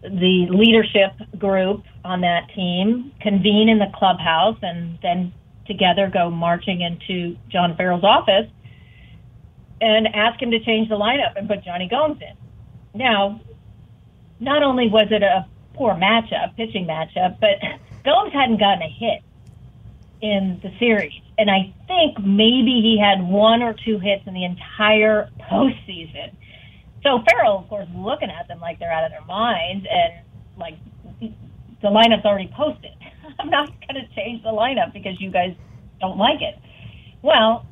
[0.03, 5.33] the leadership group on that team convene in the clubhouse and then
[5.67, 8.49] together go marching into John Farrell's office
[9.81, 12.37] and ask him to change the lineup and put Jonny Gomes in.
[12.99, 13.41] Now,
[14.41, 17.59] not only was it a poor matchup, pitching matchup, but
[18.05, 19.23] Gomes hadn't gotten a hit
[20.21, 21.21] in the series.
[21.39, 26.35] And I think maybe he had one or two hits in the entire postseason.
[27.05, 30.25] So Farrell, of course, looking at them like they're out of their minds and
[30.59, 30.75] like
[31.21, 32.91] the lineup's already posted.
[33.39, 35.55] I'm not going to change the lineup because you guys
[36.01, 36.59] don't like it.
[37.23, 37.67] Well,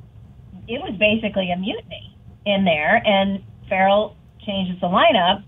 [0.69, 5.43] it was basically a mutiny in there, and Farrell changes the lineup.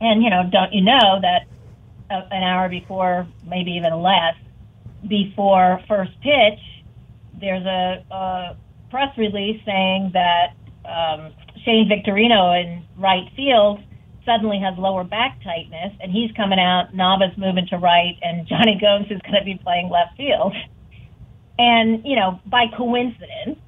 [0.00, 1.46] And, you know, don't you know that
[2.10, 4.34] uh, an hour before, maybe even less,
[5.06, 6.58] before first pitch,
[7.40, 8.56] there's a, a
[8.90, 10.54] press release saying that
[10.84, 11.32] um,
[11.64, 13.80] Shane Victorino in right field
[14.24, 16.94] suddenly has lower back tightness, and he's coming out.
[16.94, 20.54] Nava's moving to right, and Jonny Gomes is going to be playing left field.
[21.58, 23.58] And you know, by coincidence,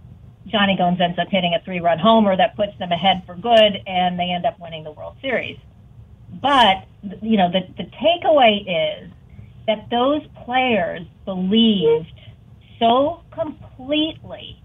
[0.47, 4.19] Jonny Gomes ends up hitting a three-run homer that puts them ahead for good, and
[4.19, 5.59] they end up winning the World Series.
[6.41, 6.87] But
[7.23, 9.11] you know, the the takeaway is
[9.67, 12.13] that those players believed
[12.79, 14.61] so completely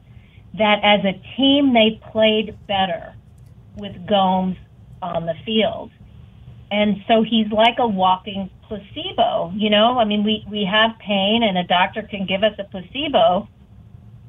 [0.58, 3.16] that as a team they played better
[3.78, 4.58] with Gomes
[5.02, 5.92] on the field.
[6.72, 9.98] And so he's like a walking placebo, you know?
[9.98, 13.48] I mean, we, we have pain and a doctor can give us a placebo,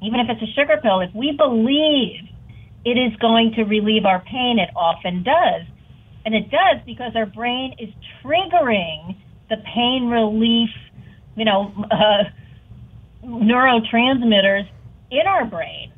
[0.02, 1.00] even if it's a sugar pill.
[1.00, 2.20] If we believe
[2.84, 5.66] it is going to relieve our pain, it often does.
[6.24, 7.90] And it does because our brain is
[8.24, 9.16] triggering
[9.50, 10.70] the pain relief,
[11.36, 12.24] you know, uh,
[13.24, 14.68] neurotransmitters
[15.10, 15.92] in our brain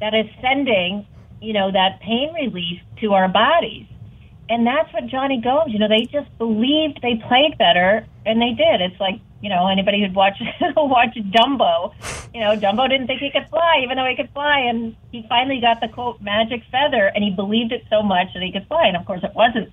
[0.00, 1.06] that is sending,
[1.40, 3.86] you know, that pain relief to our bodies.
[4.48, 8.52] And that's what Jonny Gomes, you know, they just believed they played better, and they
[8.52, 8.82] did.
[8.82, 10.36] It's like, you know, anybody who'd watch
[10.76, 11.94] watch Dumbo,
[12.34, 15.24] you know, Dumbo didn't think he could fly, even though he could fly, and he
[15.28, 18.66] finally got the quote magic feather, and he believed it so much that he could
[18.66, 18.86] fly.
[18.86, 19.72] And of course, it wasn't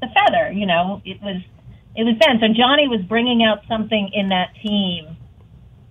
[0.00, 1.40] the feather, you know, it was
[1.96, 2.38] it was Ben.
[2.40, 5.16] So Jonny was bringing out something in that team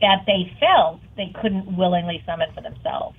[0.01, 3.17] that they felt they couldn't willingly summon for themselves.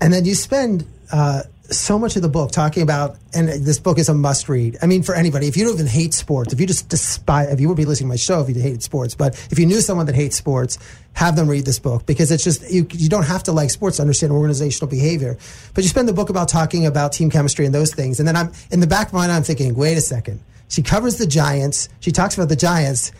[0.00, 3.98] And then you spend uh, so much of the book talking about, and this book
[3.98, 4.76] is a must read.
[4.82, 7.60] I mean, for anybody, if you don't even hate sports, if you just despise, if
[7.60, 9.80] you would be listening to my show if you hated sports, but if you knew
[9.80, 10.78] someone that hates sports,
[11.14, 13.96] have them read this book because it's just, you, you don't have to like sports
[13.96, 15.36] to understand organizational behavior.
[15.74, 18.18] But you spend the book about talking about team chemistry and those things.
[18.18, 20.40] And then I'm, in the back of my mind, I'm thinking, wait a second.
[20.68, 21.90] She covers the Giants.
[22.00, 23.12] She talks about the Giants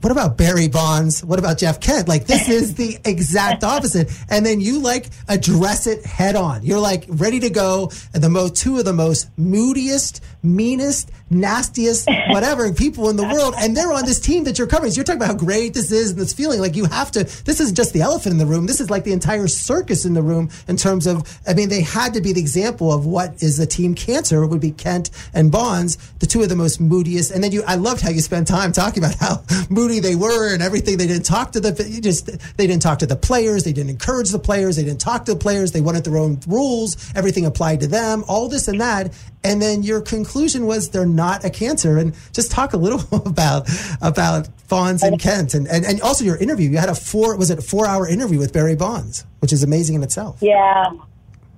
[0.00, 1.24] what about Barry Bonds?
[1.24, 2.08] What about Jeff Kent?
[2.08, 4.10] Like this is the exact opposite.
[4.30, 6.62] And then you like address it head on.
[6.62, 7.90] You're like ready to go.
[8.14, 13.54] And the most two of the most moodiest, meanest, nastiest, whatever people in the world,
[13.58, 14.92] and they're on this team that you're covering.
[14.92, 16.60] So you're talking about how great this is and this feeling.
[16.60, 17.24] Like you have to.
[17.24, 18.66] This isn't just the elephant in the room.
[18.66, 21.40] This is like the entire circus in the room in terms of.
[21.46, 24.42] I mean, they had to be the example of what is the team cancer.
[24.42, 27.30] It would be Kent and Bonds, the two of the most moodiest.
[27.30, 30.52] And then you, I loved how you spent time talking about how moody they were
[30.52, 30.98] and everything.
[30.98, 32.00] They didn't talk to the.
[32.02, 32.26] Just
[32.56, 33.64] they didn't talk to the players.
[33.64, 34.76] They didn't encourage the players.
[34.76, 35.72] They didn't talk to the players.
[35.72, 37.12] They wanted their own rules.
[37.14, 38.24] Everything applied to them.
[38.28, 39.12] All this and that.
[39.44, 41.98] And then your conclusion was they're not a cancer.
[41.98, 43.68] And just talk a little about
[44.02, 46.70] about Bonds and Kent, and, and and also your interview.
[46.70, 49.62] You had a four was it a four hour interview with Barry Bonds, which is
[49.62, 50.38] amazing in itself.
[50.40, 50.92] Yeah,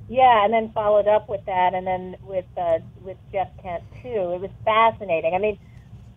[0.09, 4.09] yeah, and then followed up with that, and then with uh, with Jeff Kent too.
[4.09, 5.35] It was fascinating.
[5.35, 5.59] I mean,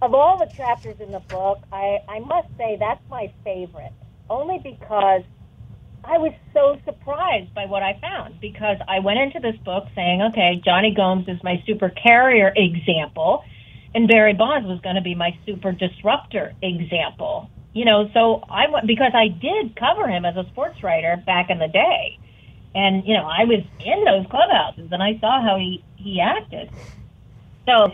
[0.02, 3.93] of all the chapters in the book, I I must say that's my favorite,
[4.30, 5.24] only because
[6.04, 10.22] I was so surprised by what I found because I went into this book saying,
[10.32, 13.43] okay, Jonny Gomes is my super carrier example,
[13.93, 17.49] and Barry Bonds was going to be my super disruptor example.
[17.74, 21.49] You know, so I went because I did cover him as a sports writer back
[21.49, 22.18] in the day,
[22.74, 26.72] and you know, I was in those clubhouses and I saw how he he acted.
[27.68, 27.91] So,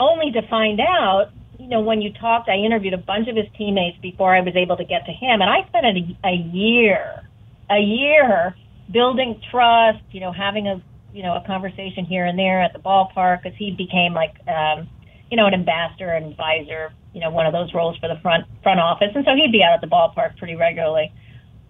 [0.00, 1.30] only to find out,
[1.62, 4.56] you know, when you talked, I interviewed a bunch of his teammates before I was
[4.56, 5.94] able to get to him, and I spent a,
[6.26, 7.22] a year
[7.70, 8.56] a year
[8.92, 10.82] building trust, you know, having a
[11.14, 14.88] you know a conversation here and there at the ballpark because he became like um,
[15.30, 18.42] you know an ambassador, an advisor, you know, one of those roles for the front
[18.64, 21.12] front office, and so he'd be out at the ballpark pretty regularly.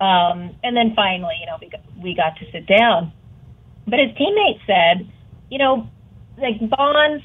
[0.00, 3.12] Um, and then finally, you know, we got, we got to sit down.
[3.86, 5.06] But his teammates said,
[5.50, 5.86] you know,
[6.38, 7.22] like Bonds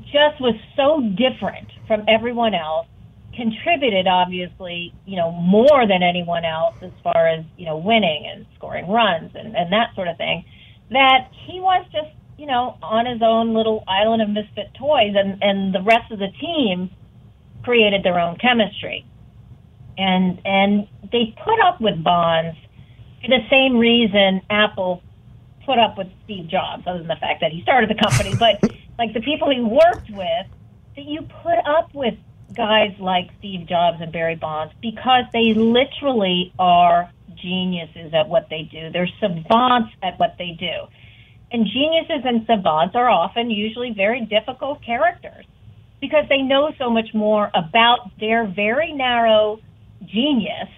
[0.00, 2.86] just was so different from everyone else,
[3.34, 8.46] contributed obviously, you know, more than anyone else as far as, you know, winning and
[8.56, 10.44] scoring runs and, and that sort of thing,
[10.90, 15.42] that he was just, you know, on his own little island of misfit toys and,
[15.42, 16.90] and the rest of the team
[17.62, 19.06] created their own chemistry.
[19.96, 22.56] And and they put up with Bonds
[23.22, 25.02] for the same reason Apple
[25.64, 28.34] put up with Steve Jobs, other than the fact that he started the company.
[28.38, 28.72] But
[29.02, 30.46] like the people he worked with,
[30.94, 32.14] that you put up with
[32.54, 38.62] guys like Steve Jobs and Barry Bonds because they literally are geniuses at what they
[38.70, 38.90] do.
[38.92, 40.86] They're savants at what they do.
[41.50, 45.46] And geniuses and savants are often usually very difficult characters
[46.00, 49.58] because they know so much more about their very narrow
[50.04, 50.68] genius.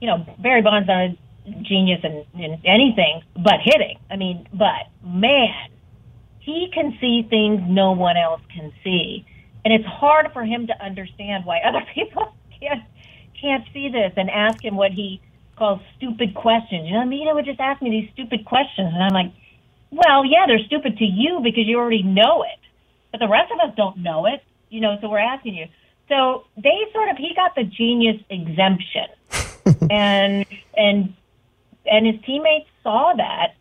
[0.00, 1.18] You know, Barry Bonds on
[1.62, 3.98] genius in, in anything but hitting.
[4.08, 5.70] I mean, but man,
[6.46, 9.26] he can see things no one else can see.
[9.64, 12.82] And it's hard for him to understand why other people can't
[13.38, 15.20] can't see this and ask him what he
[15.58, 16.86] calls stupid questions.
[16.86, 19.32] You know, Mina would just ask me these stupid questions and I'm like,
[19.90, 22.60] Well, yeah, they're stupid to you because you already know it.
[23.10, 25.66] But the rest of us don't know it, you know, so we're asking you.
[26.08, 29.08] So they sort of he got the genius exemption.
[29.90, 31.12] and and
[31.84, 33.56] and his teammates saw that.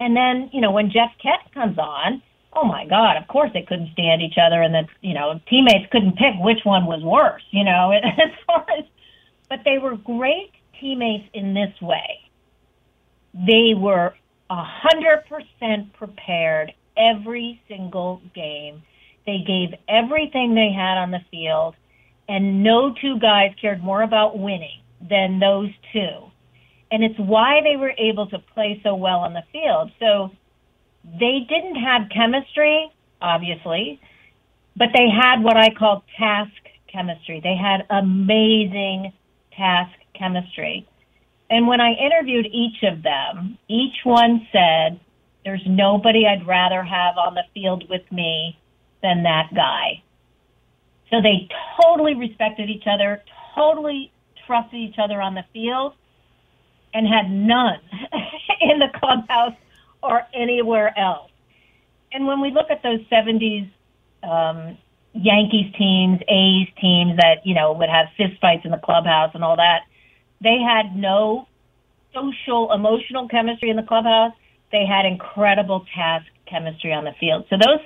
[0.00, 2.22] And then, you know, when Jeff Kent comes on,
[2.54, 5.90] oh my God, of course they couldn't stand each other and the, you know, teammates
[5.92, 8.84] couldn't pick which one was worse, you know, as far as,
[9.48, 12.18] but they were great teammates in this way.
[13.34, 14.14] They were
[14.48, 18.82] a hundred percent prepared every single game.
[19.26, 21.76] They gave everything they had on the field
[22.28, 26.30] and no two guys cared more about winning than those two
[26.90, 29.90] and it's why they were able to play so well on the field.
[30.00, 30.30] So
[31.04, 34.00] they didn't have chemistry, obviously,
[34.76, 36.52] but they had what I call task
[36.92, 37.40] chemistry.
[37.42, 39.12] They had amazing
[39.56, 40.86] task chemistry.
[41.48, 45.00] And when I interviewed each of them, each one said,
[45.44, 48.58] There's nobody I'd rather have on the field with me
[49.02, 50.02] than that guy.
[51.10, 51.48] So they
[51.82, 53.22] totally respected each other,
[53.56, 54.12] totally
[54.46, 55.94] trusted each other on the field
[56.92, 57.80] and had none
[58.60, 59.56] in the clubhouse
[60.02, 61.30] or anywhere else.
[62.12, 63.70] And when we look at those 70s
[64.22, 64.76] um,
[65.12, 69.56] Yankees teams, A's teams that, you know, would have fistfights in the clubhouse and all
[69.56, 69.82] that,
[70.40, 71.46] they had no
[72.14, 74.32] social, emotional chemistry in the clubhouse.
[74.72, 77.44] They had incredible task chemistry on the field.
[77.50, 77.80] So those,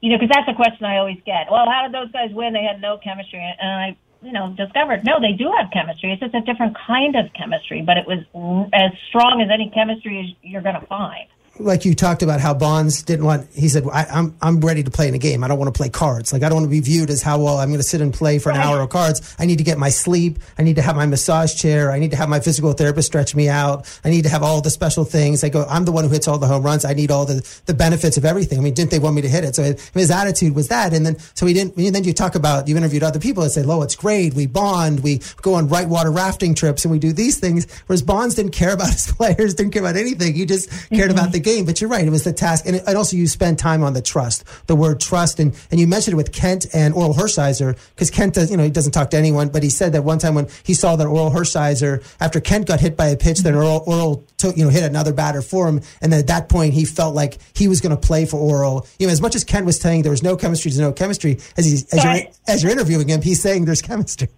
[0.00, 1.50] you know, because that's a question I always get.
[1.50, 2.52] Well, how did those guys win?
[2.52, 3.38] They had no chemistry.
[3.38, 6.12] And I you know, discovered no, they do have chemistry.
[6.12, 8.24] It's just a different kind of chemistry, but it was
[8.72, 11.28] as strong as any chemistry you're going to find
[11.60, 13.48] like you talked about how Bonds didn't want.
[13.52, 15.42] He said, I, am I'm, I'm ready to play in a game.
[15.42, 16.32] I don't want to play cards.
[16.32, 18.12] Like I don't want to be viewed as how well I'm going to sit and
[18.12, 19.34] play for an hour of cards.
[19.38, 20.38] I need to get my sleep.
[20.58, 21.90] I need to have my massage chair.
[21.90, 24.00] I need to have my physical therapist stretch me out.
[24.04, 25.42] I need to have all the special things.
[25.44, 25.64] I go.
[25.68, 26.84] I'm the one who hits all the home runs.
[26.84, 28.58] I need all the the benefits of everything.
[28.58, 29.54] I mean, didn't they want me to hit it?
[29.54, 29.62] So
[29.94, 30.92] his attitude was that.
[30.92, 31.76] And then so he didn't.
[31.76, 34.34] And then you talk about you interviewed other people that said, "Oh, it's great.
[34.34, 35.00] We bond.
[35.00, 38.72] We go on whitewater rafting trips, and we do these things." Whereas Bonds didn't care
[38.72, 39.54] about his players.
[39.54, 40.34] Didn't care about anything.
[40.34, 41.18] He just cared mm-hmm.
[41.18, 41.64] about the game.
[41.64, 42.06] But you're right.
[42.06, 42.66] It was the task.
[42.66, 45.40] And, and also you spend time on the trust, the word trust.
[45.40, 48.64] And, and you mentioned it with Kent and Orel Hershiser because Kent does, you know,
[48.64, 51.06] he doesn't talk to anyone, but he said that one time when he saw that
[51.06, 54.70] Orel Hershiser, after Kent got hit by a pitch, then Oral, Orel took, you know,
[54.70, 55.80] hit another batter for him.
[56.00, 58.86] And then at that point, he felt like he was going to play for Orel.
[58.98, 61.38] You know, as much as Kent was saying there was no chemistry, there's no chemistry,
[61.56, 64.28] as, he, as, you're, as you're interviewing him, he's saying there's chemistry.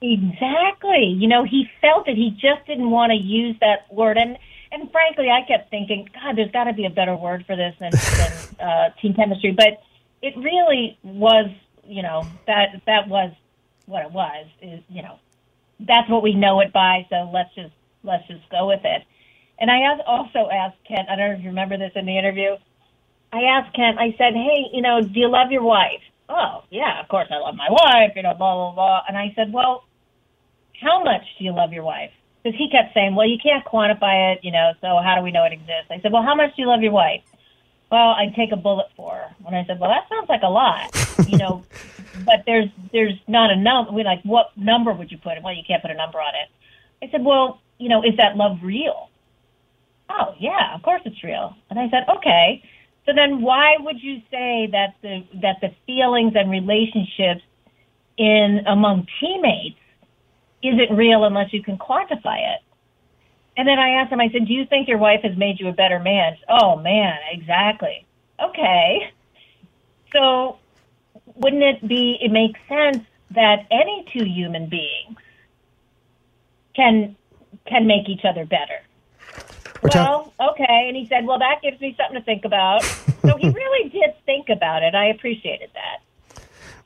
[0.00, 1.16] Exactly.
[1.18, 2.16] You know, he felt it.
[2.16, 4.18] He just didn't want to use that word.
[4.18, 4.36] And
[4.74, 7.74] and frankly, I kept thinking, God, there's got to be a better word for this
[7.78, 9.52] than, than uh, team chemistry.
[9.56, 9.80] But
[10.20, 11.50] it really was,
[11.84, 13.32] you know, that that was
[13.86, 14.46] what it was.
[14.60, 15.18] Is you know,
[15.80, 17.06] that's what we know it by.
[17.08, 19.02] So let's just let's just go with it.
[19.58, 21.08] And I also asked Kent.
[21.08, 22.56] I don't know if you remember this in the interview.
[23.32, 23.98] I asked Kent.
[23.98, 26.02] I said, Hey, you know, do you love your wife?
[26.28, 28.12] Oh, yeah, of course I love my wife.
[28.16, 29.00] You know, blah blah blah.
[29.06, 29.84] And I said, Well,
[30.80, 32.10] how much do you love your wife?
[32.44, 34.72] Because he kept saying, "Well, you can't quantify it, you know.
[34.80, 36.82] So how do we know it exists?" I said, "Well, how much do you love
[36.82, 37.22] your wife?"
[37.90, 39.34] Well, I'd take a bullet for her.
[39.46, 40.90] And I said, "Well, that sounds like a lot,
[41.28, 41.64] you know."
[42.26, 43.92] but there's there's not a number.
[43.92, 45.42] We like, what number would you put?
[45.42, 46.48] Well, you can't put a number on it.
[47.04, 49.10] I said, "Well, you know, is that love real?"
[50.10, 51.56] Oh, yeah, of course it's real.
[51.70, 52.62] And I said, "Okay."
[53.06, 57.42] So then, why would you say that the that the feelings and relationships
[58.16, 59.78] in among teammates
[60.64, 62.60] isn't real unless you can quantify it.
[63.56, 65.68] And then I asked him, I said, Do you think your wife has made you
[65.68, 66.36] a better man?
[66.48, 68.04] Oh, man, exactly.
[68.42, 69.10] Okay.
[70.12, 70.58] So
[71.34, 75.18] wouldn't it be, it makes sense that any two human beings
[76.74, 77.16] can
[77.66, 78.80] can make each other better.
[79.82, 80.86] We're well, okay.
[80.88, 82.82] And he said, well, that gives me something to think about.
[82.82, 84.94] so he really did think about it.
[84.94, 86.02] I appreciated that.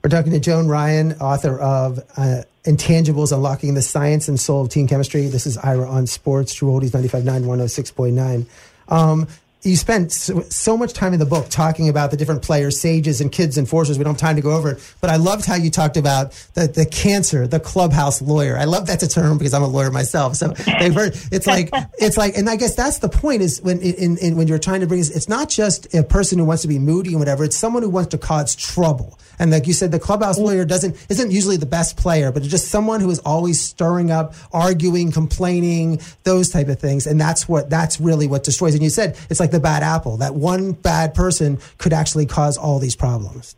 [0.09, 4.70] We're talking to Joan Ryan, author of uh, Intangibles Unlocking the Science and Soul of
[4.70, 5.26] Team Chemistry.
[5.26, 8.46] This is Ira on Sports, True Oldies 95.9, 106.9.
[8.88, 9.28] Um,
[9.62, 13.20] you spent so, so, much time in the book talking about the different players, sages
[13.20, 13.98] and kids and enforcers.
[13.98, 16.32] We don't have time to go over it, but I loved how you talked about
[16.54, 18.56] the, the cancer, the clubhouse lawyer.
[18.56, 20.36] I love that's a term because I'm a lawyer myself.
[20.36, 23.80] So they've heard it's like it's like, and I guess that's the point is when
[23.80, 26.68] in, in when you're trying to bring it's not just a person who wants to
[26.68, 27.44] be moody and whatever.
[27.44, 29.18] It's someone who wants to cause trouble.
[29.38, 32.50] And like you said, the clubhouse lawyer doesn't isn't usually the best player, but it's
[32.50, 37.06] just someone who is always stirring up, arguing, complaining, those type of things.
[37.06, 38.74] And that's what that's really what destroys.
[38.74, 40.16] And you said it's like the bad apple.
[40.16, 43.55] That one bad person could actually cause all these problems.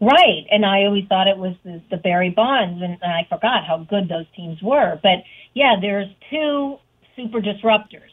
[0.00, 3.66] Right, and I always thought it was the, the Barry Bonds, and, and I forgot
[3.66, 4.98] how good those teams were.
[5.02, 6.78] But yeah, there's two
[7.16, 8.08] super disruptors,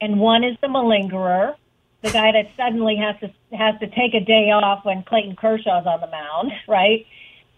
[0.00, 1.56] and one is the malingerer,
[2.02, 5.86] the guy that suddenly has to has to take a day off when Clayton Kershaw's
[5.86, 7.06] on the mound, right?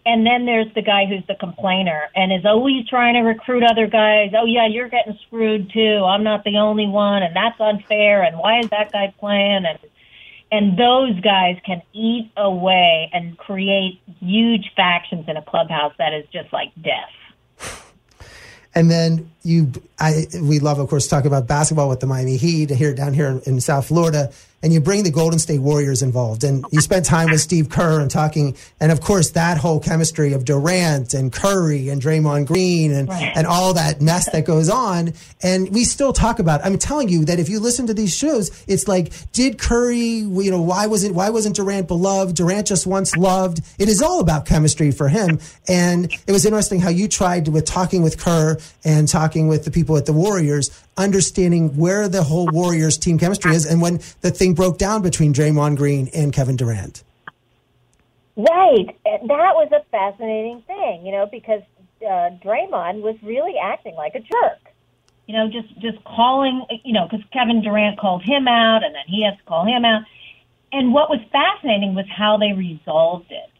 [0.05, 3.87] And then there's the guy who's the complainer and is always trying to recruit other
[3.87, 4.31] guys.
[4.35, 6.03] Oh yeah, you're getting screwed too.
[6.03, 8.23] I'm not the only one, and that's unfair.
[8.23, 9.65] And why is that guy playing?
[9.65, 9.79] And
[10.51, 16.25] and those guys can eat away and create huge factions in a clubhouse that is
[16.33, 17.81] just like death.
[18.73, 22.69] And then you, I, we love, of course, talking about basketball with the Miami Heat
[22.69, 24.31] here down here in South Florida
[24.63, 27.99] and you bring the Golden State Warriors involved, and you spent time with Steve Kerr
[27.99, 32.91] and talking, and of course that whole chemistry of Durant and Curry and Draymond Green
[32.91, 33.31] and right.
[33.35, 36.61] and all that mess that goes on, and we still talk about.
[36.61, 36.67] It.
[36.67, 40.51] I'm telling you that if you listen to these shows, it's like, did Curry, you
[40.51, 42.35] know, why was it, why wasn't Durant beloved?
[42.35, 43.61] Durant just once loved.
[43.79, 47.65] It is all about chemistry for him, and it was interesting how you tried with
[47.65, 52.47] talking with Kerr and talking with the people at the Warriors understanding where the whole
[52.51, 56.55] Warriors team chemistry is and when the thing broke down between Draymond Green and Kevin
[56.55, 57.03] Durant.
[58.35, 58.97] Right.
[59.05, 61.61] That was a fascinating thing, you know, because
[62.01, 64.59] uh, Draymond was really acting like a jerk.
[65.27, 69.03] You know, just just calling, you know, because Kevin Durant called him out, and then
[69.07, 70.01] he has to call him out.
[70.73, 73.50] And what was fascinating was how they resolved it.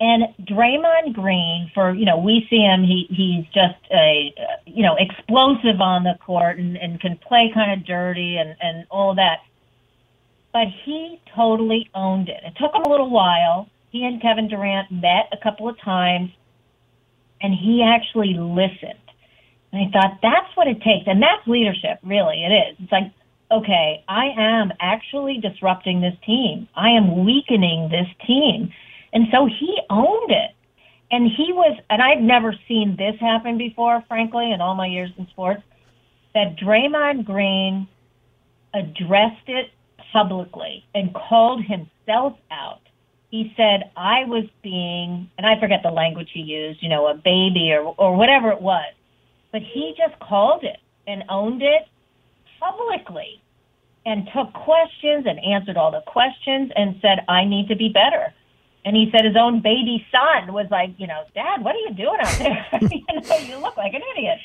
[0.00, 2.82] And Draymond Green, for you know, we see him.
[2.82, 4.34] He he's just a
[4.64, 8.86] you know explosive on the court and, and can play kind of dirty and and
[8.90, 9.40] all that.
[10.54, 12.40] But he totally owned it.
[12.44, 13.68] It took him a little while.
[13.90, 16.30] He and Kevin Durant met a couple of times,
[17.42, 18.98] and he actually listened.
[19.70, 21.98] And I thought that's what it takes, and that's leadership.
[22.02, 22.76] Really, it is.
[22.80, 23.12] It's like,
[23.52, 26.68] okay, I am actually disrupting this team.
[26.74, 28.72] I am weakening this team
[29.12, 30.52] and so he owned it.
[31.12, 35.10] And he was, and I've never seen this happen before, frankly, in all my years
[35.18, 35.62] in sports,
[36.34, 37.88] that Draymond Green
[38.72, 39.70] addressed it
[40.12, 42.80] publicly and called himself out.
[43.30, 47.14] He said, I was being, and I forget the language he used, you know, a
[47.14, 48.92] baby or, or whatever it was,
[49.52, 51.88] but he just called it and owned it
[52.60, 53.42] publicly
[54.06, 58.32] and took questions and answered all the questions and said, I need to be better.
[58.84, 61.94] And he said his own baby son was like, you know, Dad, what are you
[61.94, 62.66] doing out there?
[62.80, 64.38] you know, you look like an idiot.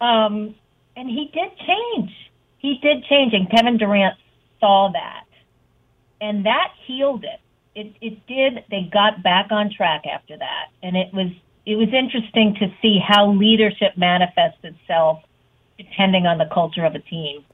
[0.00, 0.54] Um,
[0.96, 2.10] and he did change.
[2.58, 4.16] He did change, and Kevin Durant
[4.60, 5.24] saw that,
[6.20, 7.40] and that healed it.
[7.74, 8.64] It it did.
[8.70, 11.32] They got back on track after that, and it was
[11.66, 15.22] it was interesting to see how leadership manifests itself
[15.78, 17.44] depending on the culture of a team.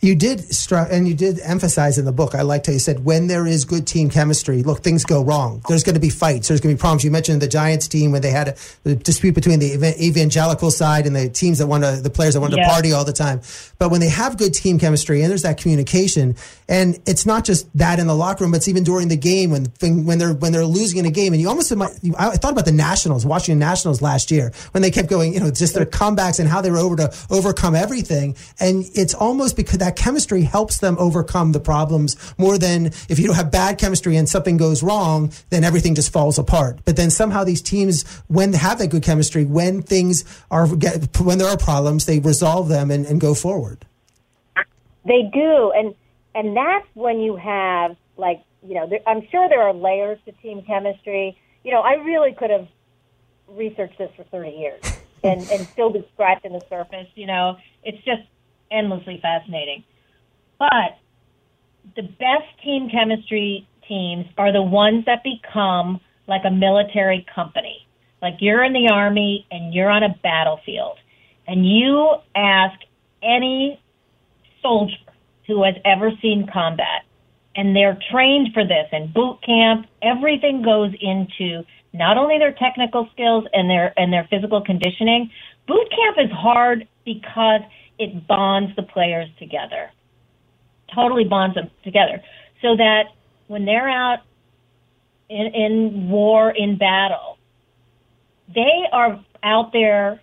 [0.00, 2.34] You did, and you did emphasize in the book.
[2.34, 5.62] I liked how you said when there is good team chemistry, look, things go wrong.
[5.68, 6.48] There's going to be fights.
[6.48, 7.02] There's going to be problems.
[7.02, 11.06] You mentioned the Giants team when they had a, a dispute between the evangelical side
[11.06, 12.64] and the teams that want to, the players that want yeah.
[12.64, 13.40] to party all the time.
[13.78, 16.36] But when they have good team chemistry and there's that communication,
[16.68, 19.50] and it's not just that in the locker room, but it's even during the game
[19.50, 21.32] when when they're when they're losing in a game.
[21.32, 24.90] And you almost, I thought about the Nationals, watching the Nationals last year when they
[24.90, 28.36] kept going, you know, just their comebacks and how they were over to overcome everything.
[28.60, 33.26] And it's almost because that chemistry helps them overcome the problems more than if you
[33.26, 36.80] don't have bad chemistry and something goes wrong, then everything just falls apart.
[36.84, 41.38] But then somehow these teams, when they have that good chemistry, when things are, when
[41.38, 43.86] there are problems, they resolve them and, and go forward.
[45.04, 45.72] They do.
[45.76, 45.94] And,
[46.34, 50.32] and that's when you have like, you know, there, I'm sure there are layers to
[50.32, 51.38] team chemistry.
[51.62, 52.66] You know, I really could have
[53.48, 54.82] researched this for 30 years
[55.24, 57.08] and, and still be scratching the surface.
[57.14, 58.22] You know, it's just
[58.70, 59.84] endlessly fascinating.
[60.58, 60.98] But
[61.94, 67.86] the best team chemistry teams are the ones that become like a military company.
[68.20, 70.98] Like you're in the army and you're on a battlefield
[71.46, 72.78] and you ask
[73.22, 73.80] any
[74.62, 74.96] soldier
[75.46, 77.02] who has ever seen combat
[77.54, 81.64] and they're trained for this and boot camp, everything goes into
[81.94, 85.30] not only their technical skills and their and their physical conditioning.
[85.66, 87.62] Boot camp is hard because
[87.98, 89.90] it bonds the players together.
[90.94, 92.22] Totally bonds them together.
[92.62, 93.04] So that
[93.48, 94.18] when they're out
[95.28, 97.38] in, in war, in battle,
[98.54, 100.20] they are out there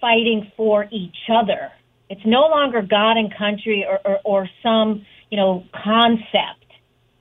[0.00, 1.70] fighting for each other.
[2.08, 6.64] It's no longer God and country or, or, or some, you know, concept.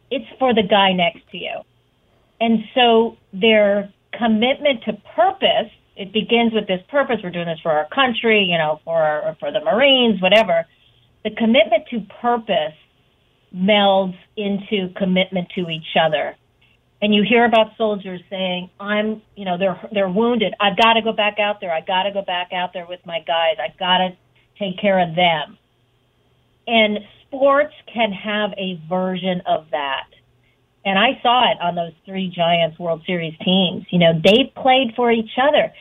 [0.09, 1.61] It's for the guy next to you.
[2.41, 7.17] And so their commitment to purpose, it begins with this purpose.
[7.21, 10.65] We're doing this for our country, you know, for our, for the Marines, whatever.
[11.25, 12.73] The commitment to purpose
[13.53, 16.37] melds into commitment to each other.
[17.01, 20.53] And you hear about soldiers saying, "I'm, you know, they're they're wounded.
[20.59, 21.71] I've got to go back out there.
[21.71, 23.55] I got to go back out there with my guys.
[23.59, 24.09] I got to
[24.57, 25.57] take care of them."
[26.67, 30.07] And sports can have a version of that.
[30.85, 33.85] And I saw it on those three Giants World Series teams.
[33.89, 35.73] You know, they played for each other.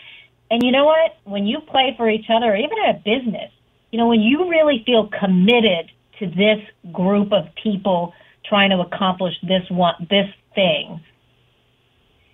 [0.50, 1.16] And you know what?
[1.24, 3.50] When you play for each other, even in a business,
[3.90, 6.58] you know, when you really feel committed to this
[6.92, 8.12] group of people
[8.44, 11.00] trying to accomplish this one, this thing,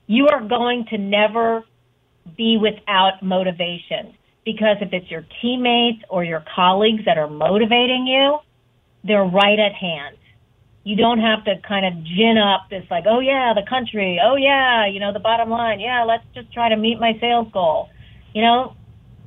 [0.06, 1.64] you are going to never
[2.36, 4.14] be without motivation.
[4.44, 8.38] Because if it's your teammates or your colleagues that are motivating you,
[9.02, 10.16] they're right at hand.
[10.84, 14.36] You don't have to kind of gin up this like, oh yeah, the country, oh
[14.36, 17.88] yeah, you know, the bottom line, yeah, let's just try to meet my sales goal.
[18.34, 18.76] You know,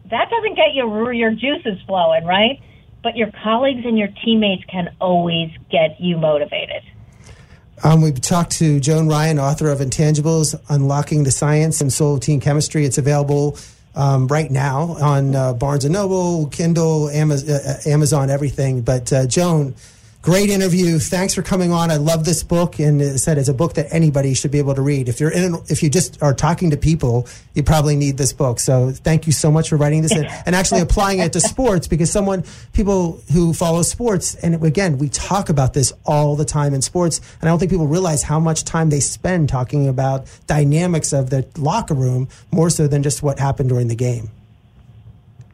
[0.09, 2.61] that doesn't get your your juices flowing, right?
[3.03, 6.83] But your colleagues and your teammates can always get you motivated.
[7.83, 12.21] Um, we've talked to Joan Ryan, author of Intangibles Unlocking the Science and Soul of
[12.21, 12.85] Team Chemistry.
[12.85, 13.57] It's available
[13.95, 18.81] um, right now on uh, Barnes and Noble, Kindle, Amazon, uh, Amazon everything.
[18.81, 19.75] But uh, Joan,
[20.21, 20.99] great interview.
[20.99, 21.91] Thanks for coming on.
[21.91, 24.75] I love this book, and it said it's a book that anybody should be able
[24.75, 25.07] to read.
[25.09, 28.59] If you're in, if you just are talking to people, you probably need this book.
[28.59, 31.87] So thank you so much for writing this and, and actually applying it to sports
[31.87, 32.43] because someone,
[32.73, 37.19] people who follow sports, and again, we talk about this all the time in sports,
[37.39, 41.29] and I don't think people realize how much time they spend talking about dynamics of
[41.29, 44.29] the locker room more so than just what happened during the game.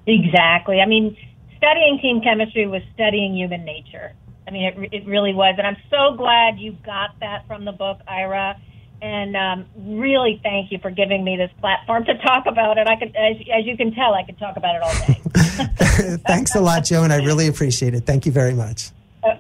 [0.08, 0.82] Exactly.
[0.82, 1.16] I mean,
[1.58, 4.14] studying team chemistry was studying human nature
[4.48, 5.56] I mean, it, it really was.
[5.58, 8.60] And I'm so glad you got that from the book, Ira.
[9.02, 12.88] And um, really thank you for giving me this platform to talk about it.
[12.88, 16.18] I could, as, as you can tell, I could talk about it all day.
[16.26, 17.12] Thanks a lot, Joan.
[17.12, 18.06] I really appreciate it.
[18.06, 18.92] Thank you very much.
[19.22, 19.36] Uh,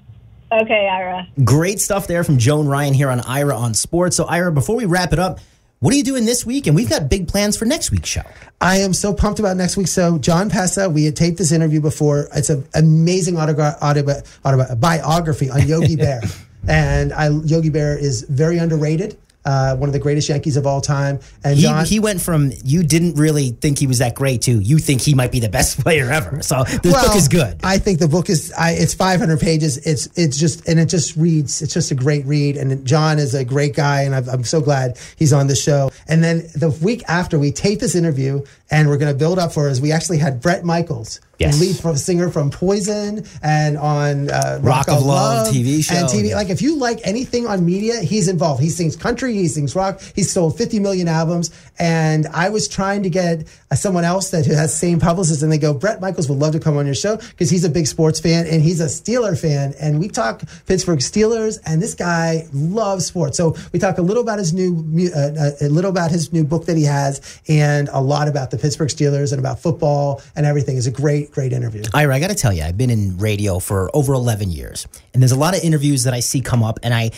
[0.51, 1.27] okay, Ira.
[1.45, 4.17] Great stuff there from Joan Ryan here on Ira on Sports.
[4.17, 5.39] So, Ira, before we wrap it up,
[5.83, 6.65] what are you doing this week?
[6.65, 8.21] And we've got big plans for next week's show.
[8.61, 10.17] I am so pumped about next week's show.
[10.17, 12.29] Jon Pessah, we had taped this interview before.
[12.33, 16.21] It's an amazing autogra- autobi- autobi- biography on Yogi Bear.
[16.69, 20.81] and I, Yogi Bear is very underrated uh, one of the greatest Yankees of all
[20.81, 21.19] time.
[21.43, 24.59] And he, Jon, he went from you didn't really think he was that great to
[24.59, 26.41] you think he might be the best player ever.
[26.41, 27.59] So this well, book is good.
[27.63, 29.77] I think the book is I, it's 500 pages.
[29.85, 31.61] It's it's just and it just reads.
[31.61, 32.57] It's just a great read.
[32.57, 35.91] And Jon is a great guy, and I'm, I'm so glad he's on the show.
[36.07, 39.53] And then the week after we tape this interview, and we're going to build up
[39.53, 39.79] for us.
[39.79, 41.59] We actually had Bret Michaels yes.
[41.59, 45.95] lead from singer from Poison and on uh, Rock, Rock, of Love, Love TV show
[45.95, 46.33] and TV.
[46.33, 48.61] Like if you like anything on media, he's involved.
[48.61, 50.01] He sings country, he sings rock.
[50.15, 51.51] He's sold 50 million albums.
[51.79, 55.57] And I was trying to get uh, someone else that has same publicist, and they
[55.57, 58.19] go, Bret Michaels would love to come on your show because he's a big sports
[58.19, 59.73] fan and he's a Steeler fan.
[59.79, 63.37] And we talk Pittsburgh Steelers, and this guy loves sports.
[63.37, 66.43] So we talk a little about his new, uh, uh, a little about his new
[66.43, 70.45] book that he has, and a lot about the Pittsburgh Steelers and about football and
[70.45, 70.77] everything.
[70.77, 71.83] It's a great, great interview.
[71.93, 75.21] Ira, I got to tell you, I've been in radio for over 11 years, and
[75.21, 77.11] there's a lot of interviews that I see come up, and I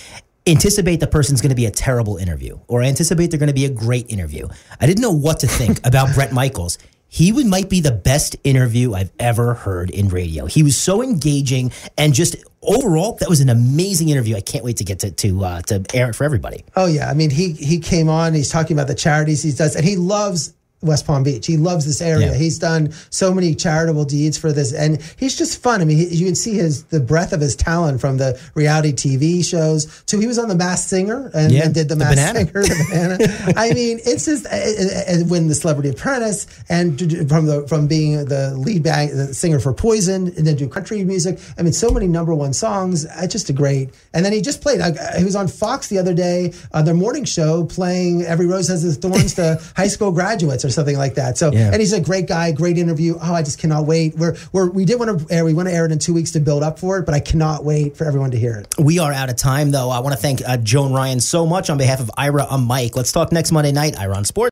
[0.48, 3.66] anticipate the person's going to be a terrible interview, or anticipate they're going to be
[3.66, 4.48] a great interview.
[4.80, 6.78] I didn't know what to think about Bret Michaels.
[7.08, 10.48] He would, might be the best interview I've ever heard in radio.
[10.48, 14.36] He was so engaging and just overall, that was an amazing interview.
[14.36, 16.66] I can't wait to get to to, uh, to air it for everybody.
[16.76, 18.34] Oh yeah, I mean he he came on.
[18.34, 20.54] He's talking about the charities he does, and he loves
[20.86, 21.46] West Palm Beach.
[21.46, 22.32] He loves this area.
[22.32, 22.38] Yeah.
[22.38, 25.82] He's done so many charitable deeds for this, and he's just fun.
[25.82, 28.94] I mean, he, you can see his the breadth of his talent from the reality
[28.94, 32.16] TV shows to he was on the Masked Singer and, Yeah, and did the, Masked.
[32.36, 33.54] Singer, the banana.
[33.58, 37.88] I mean, it's just uh, uh, uh, when the Celebrity Apprentice and from the from
[37.88, 41.40] being the lead bag, the singer for Poison, and then do country music.
[41.58, 43.06] I mean, so many number one songs.
[43.06, 43.90] Uh, just a great.
[44.14, 44.82] And then he just played.
[45.18, 48.84] He was on Fox the other day, uh, their morning show, playing "Every Rose Has
[48.84, 51.38] Its Thorns" to high school graduates or something like that.
[51.38, 51.72] So, Yeah.
[51.72, 53.16] and he's a great guy, great interview.
[53.22, 54.16] Oh, I just cannot wait.
[54.18, 55.44] We're, we're we did want to air.
[55.46, 57.20] We want to air it in two weeks to build up for it, but I
[57.20, 58.68] cannot wait for everyone to hear it.
[58.78, 59.90] We are out of time, though.
[59.90, 62.46] I want to thank uh, Joan Ryan so much on behalf of Ira.
[62.50, 62.96] I'm Mike.
[62.96, 64.36] Let's talk next Monday night, Ira on Sports.